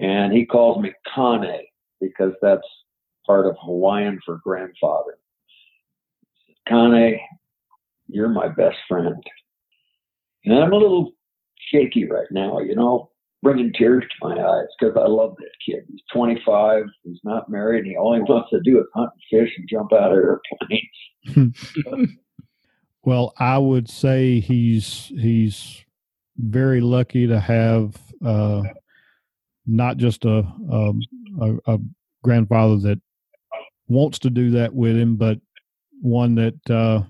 [0.00, 1.66] And he calls me kane
[2.00, 2.66] because that's
[3.28, 5.18] part of hawaiian for grandfather
[6.68, 7.20] kane
[8.08, 9.22] you're my best friend.
[10.44, 11.12] And I'm a little
[11.70, 13.10] shaky right now, you know,
[13.42, 15.84] bringing tears to my eyes because I love that kid.
[15.88, 19.40] He's 25, he's not married, and he all he wants to do is hunt and
[19.40, 22.16] fish and jump out of airplanes.
[23.04, 25.82] Well, I would say he's he's
[26.36, 28.64] very lucky to have uh,
[29.66, 31.00] not just a, um,
[31.40, 31.78] a a
[32.22, 33.00] grandfather that
[33.88, 35.38] wants to do that with him, but
[36.00, 37.02] one that uh,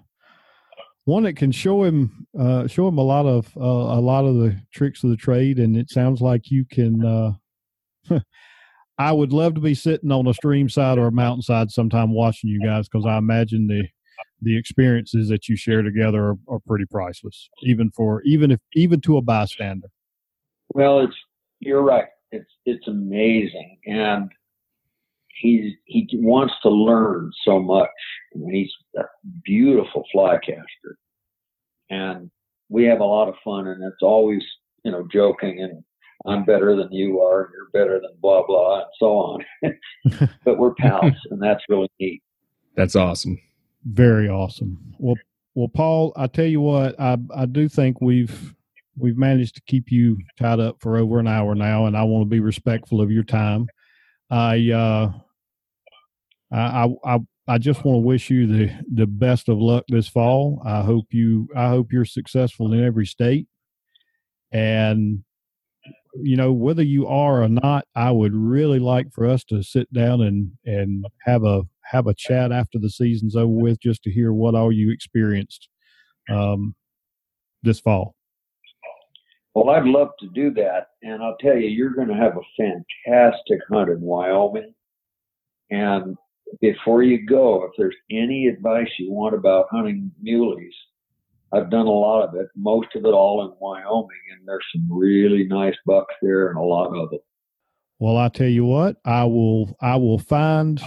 [1.05, 4.37] one that can show him uh, show him a lot of uh, a lot of
[4.37, 5.59] the tricks of the trade.
[5.59, 7.05] And it sounds like you can.
[7.05, 8.21] Uh,
[9.01, 12.51] I would love to be sitting on a stream side or a mountainside sometime watching
[12.51, 13.87] you guys because I imagine the
[14.43, 19.01] the experiences that you share together are, are pretty priceless, even for even if even
[19.03, 19.89] to a bystander.
[20.75, 21.17] Well, it's
[21.61, 22.09] you're right.
[22.31, 24.31] It's it's amazing, and
[25.39, 27.89] he's he wants to learn so much.
[28.35, 28.73] I mean, he's
[29.03, 29.05] a
[29.45, 30.99] beautiful fly caster,
[31.91, 32.31] and
[32.69, 34.43] we have a lot of fun, and it's always
[34.85, 35.83] you know joking and
[36.27, 39.45] I'm better than you are, and you're better than blah blah, and so on.
[40.45, 42.23] but we're pals, and that's really neat.
[42.77, 43.39] That's awesome.
[43.85, 44.95] Very awesome.
[44.99, 45.17] Well,
[45.55, 48.55] well, Paul, I tell you what, I I do think we've
[48.97, 52.23] we've managed to keep you tied up for over an hour now, and I want
[52.23, 53.69] to be respectful of your time.
[54.31, 55.13] I uh,
[56.51, 60.63] I I I, just want to wish you the the best of luck this fall.
[60.65, 63.47] I hope you I hope you're successful in every state,
[64.53, 65.25] and
[66.15, 69.93] you know whether you are or not, I would really like for us to sit
[69.93, 74.11] down and and have a have a chat after the season's over with, just to
[74.11, 75.69] hear what all you experienced
[76.31, 76.75] um,
[77.63, 78.15] this fall.
[79.55, 82.85] Well, I'd love to do that, and I'll tell you, you're going to have a
[83.07, 84.73] fantastic hunt in Wyoming.
[85.71, 86.17] And
[86.61, 90.75] before you go, if there's any advice you want about hunting muleys,
[91.53, 94.87] I've done a lot of it, most of it all in Wyoming, and there's some
[94.91, 97.21] really nice bucks there and a lot of them.
[97.99, 100.81] Well, I tell you what, I will I will find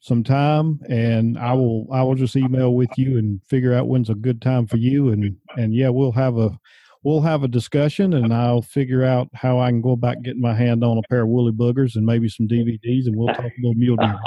[0.00, 4.08] some time and I will I will just email with you and figure out when's
[4.08, 6.58] a good time for you and and yeah, we'll have a
[7.06, 10.52] we'll have a discussion and I'll figure out how I can go about getting my
[10.52, 13.52] hand on a pair of woolly buggers and maybe some DVDs and we'll talk a
[13.62, 14.18] little mule deer.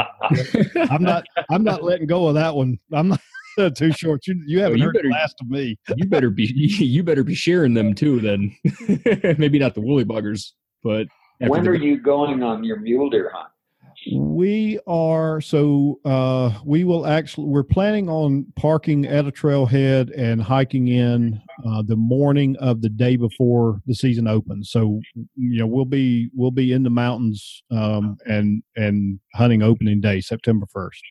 [0.89, 2.79] I'm not I'm not letting go of that one.
[2.93, 3.09] I'm
[3.57, 4.25] not too short.
[4.27, 5.77] You you haven't you heard better- the last of me.
[5.97, 8.21] you better be you better be sharing them too.
[8.21, 8.55] Then
[9.37, 11.07] maybe not the woolly buggers, but
[11.41, 13.49] after when the- are you going on your mule deer hunt?
[14.17, 20.41] We are so uh, we will actually we're planning on parking at a trailhead and
[20.41, 24.71] hiking in uh, the morning of the day before the season opens.
[24.71, 30.01] So you know we'll be we'll be in the mountains um, and and hunting opening
[30.01, 31.01] day September first.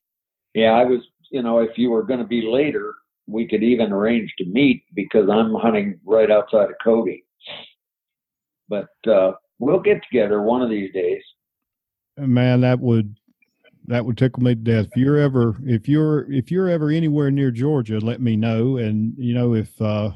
[0.55, 2.95] Yeah, I was, you know, if you were going to be later,
[3.27, 7.25] we could even arrange to meet because I'm hunting right outside of Cody.
[8.69, 11.23] But uh, we'll get together one of these days.
[12.19, 13.17] Man, that would
[13.87, 14.87] that would tickle me to death.
[14.93, 18.77] If you're ever if you're if you're ever anywhere near Georgia, let me know.
[18.77, 20.11] And you know if uh,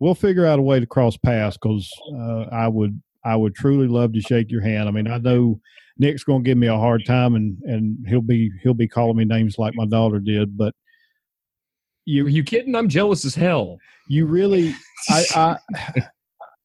[0.00, 3.88] we'll figure out a way to cross paths because uh, I would I would truly
[3.88, 4.88] love to shake your hand.
[4.88, 5.60] I mean, I know
[5.98, 9.16] Nick's going to give me a hard time, and and he'll be he'll be calling
[9.16, 10.56] me names like my daughter did.
[10.56, 10.74] But
[12.04, 12.74] you Are you kidding?
[12.74, 13.78] I'm jealous as hell.
[14.08, 14.74] you really
[15.10, 16.00] I, I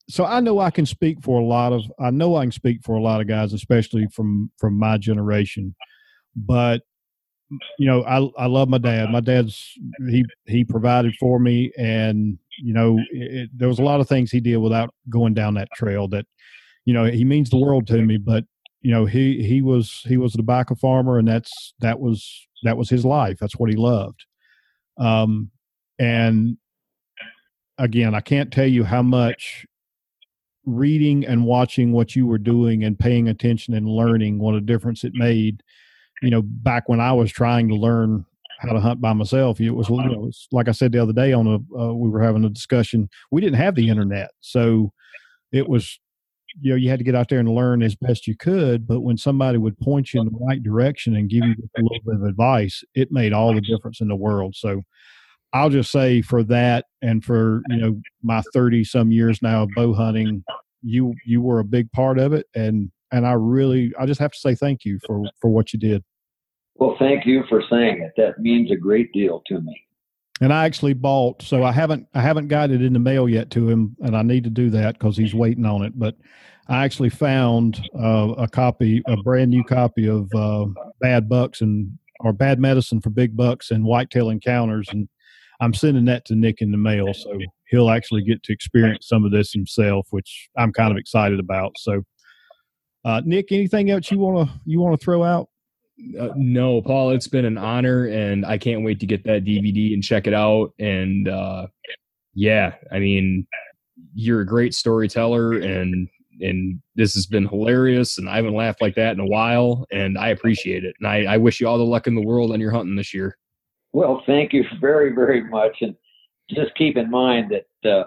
[0.08, 2.82] so I know I can speak for a lot of I know I can speak
[2.82, 5.74] for a lot of guys, especially from from my generation.
[6.36, 6.82] But
[7.78, 9.10] you know, I I love my dad.
[9.10, 9.72] My dad's
[10.08, 14.30] he he provided for me and you know, it, there was a lot of things
[14.30, 16.26] he did without going down that trail that,
[16.84, 18.44] you know, he means the world to me, but
[18.80, 22.76] you know, he, he was, he was a tobacco farmer and that's, that was, that
[22.76, 23.38] was his life.
[23.38, 24.24] That's what he loved.
[24.98, 25.50] Um,
[25.98, 26.58] and
[27.78, 29.64] again, I can't tell you how much
[30.66, 35.04] reading and watching what you were doing and paying attention and learning what a difference
[35.04, 35.62] it made.
[36.22, 38.24] You know, back when I was trying to learn
[38.60, 41.02] how to hunt by myself, it was, you know, it was like I said the
[41.02, 43.08] other day on a, uh, we were having a discussion.
[43.30, 44.92] We didn't have the internet, so
[45.52, 45.98] it was,
[46.60, 48.86] you know, you had to get out there and learn as best you could.
[48.86, 51.98] But when somebody would point you in the right direction and give you a little
[52.06, 54.54] bit of advice, it made all the difference in the world.
[54.56, 54.82] So,
[55.54, 59.70] I'll just say for that and for you know my thirty some years now of
[59.76, 60.44] bow hunting,
[60.82, 64.32] you you were a big part of it, and and I really I just have
[64.32, 66.02] to say thank you for for what you did.
[66.74, 68.12] Well, thank you for saying it.
[68.16, 69.80] That means a great deal to me.
[70.40, 73.50] And I actually bought, so I haven't I haven't got it in the mail yet
[73.52, 75.96] to him, and I need to do that because he's waiting on it.
[75.96, 76.16] But
[76.66, 80.66] I actually found uh, a copy, a brand new copy of uh,
[81.00, 85.08] Bad Bucks and or Bad Medicine for Big Bucks and Whitetail Encounters, and
[85.60, 87.38] I'm sending that to Nick in the mail, so
[87.68, 91.72] he'll actually get to experience some of this himself, which I'm kind of excited about.
[91.78, 92.02] So,
[93.04, 95.48] uh, Nick, anything else you want to you want to throw out?
[96.18, 99.94] Uh, no, Paul, it's been an honor, and I can't wait to get that DVD
[99.94, 100.72] and check it out.
[100.78, 101.68] And uh,
[102.34, 103.46] yeah, I mean,
[104.14, 106.08] you're a great storyteller, and
[106.40, 110.18] and this has been hilarious, and I haven't laughed like that in a while, and
[110.18, 110.96] I appreciate it.
[110.98, 113.14] And I, I wish you all the luck in the world on your hunting this
[113.14, 113.36] year.
[113.94, 115.76] Well, thank you very, very much.
[115.80, 115.94] And
[116.50, 118.04] just keep in mind that uh,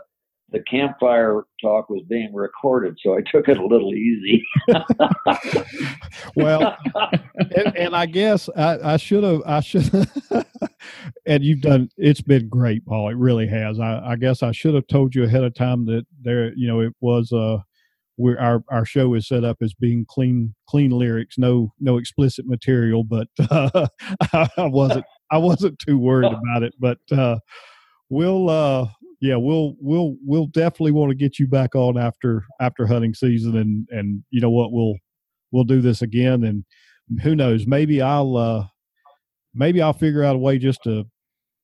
[0.51, 4.45] the campfire talk was being recorded, so I took it a little easy.
[6.35, 6.75] well,
[7.55, 9.89] and, and, I guess I should have, I should,
[11.25, 11.89] and you've done.
[11.95, 13.09] It's been great, Paul.
[13.09, 13.79] It really has.
[13.79, 16.81] I, I guess I should have told you ahead of time that there, you know,
[16.81, 17.59] it was uh
[18.17, 22.47] we're our our show is set up as being clean clean lyrics no no explicit
[22.47, 23.87] material but uh,
[24.33, 27.37] I, I wasn't I wasn't too worried about it, but uh,
[28.09, 28.87] we'll uh,
[29.21, 33.57] yeah we'll we'll we'll definitely want to get you back on after after hunting season,
[33.57, 34.95] and and you know what we'll
[35.51, 36.63] we'll do this again, and
[37.21, 38.65] who knows maybe I'll uh,
[39.53, 41.05] maybe I'll figure out a way just to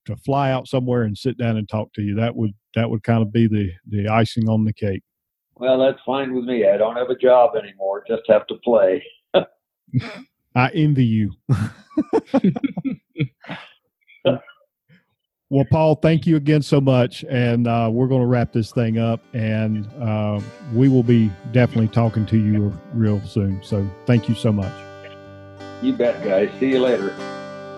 [0.06, 2.14] to fly out somewhere and sit down and talk to you.
[2.14, 5.02] That would that would kind of be the the icing on the cake.
[5.56, 6.66] Well, that's fine with me.
[6.68, 9.02] I don't have a job anymore; just have to play.
[10.54, 11.32] I envy you.
[15.50, 17.24] well, Paul, thank you again so much.
[17.28, 19.20] And uh, we're going to wrap this thing up.
[19.34, 20.40] And uh,
[20.72, 23.62] we will be definitely talking to you real soon.
[23.62, 24.72] So thank you so much.
[25.82, 26.50] You bet, guys.
[26.58, 27.14] See you later.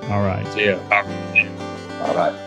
[0.04, 0.46] All right.
[0.52, 0.78] See ya.
[2.02, 2.42] All right.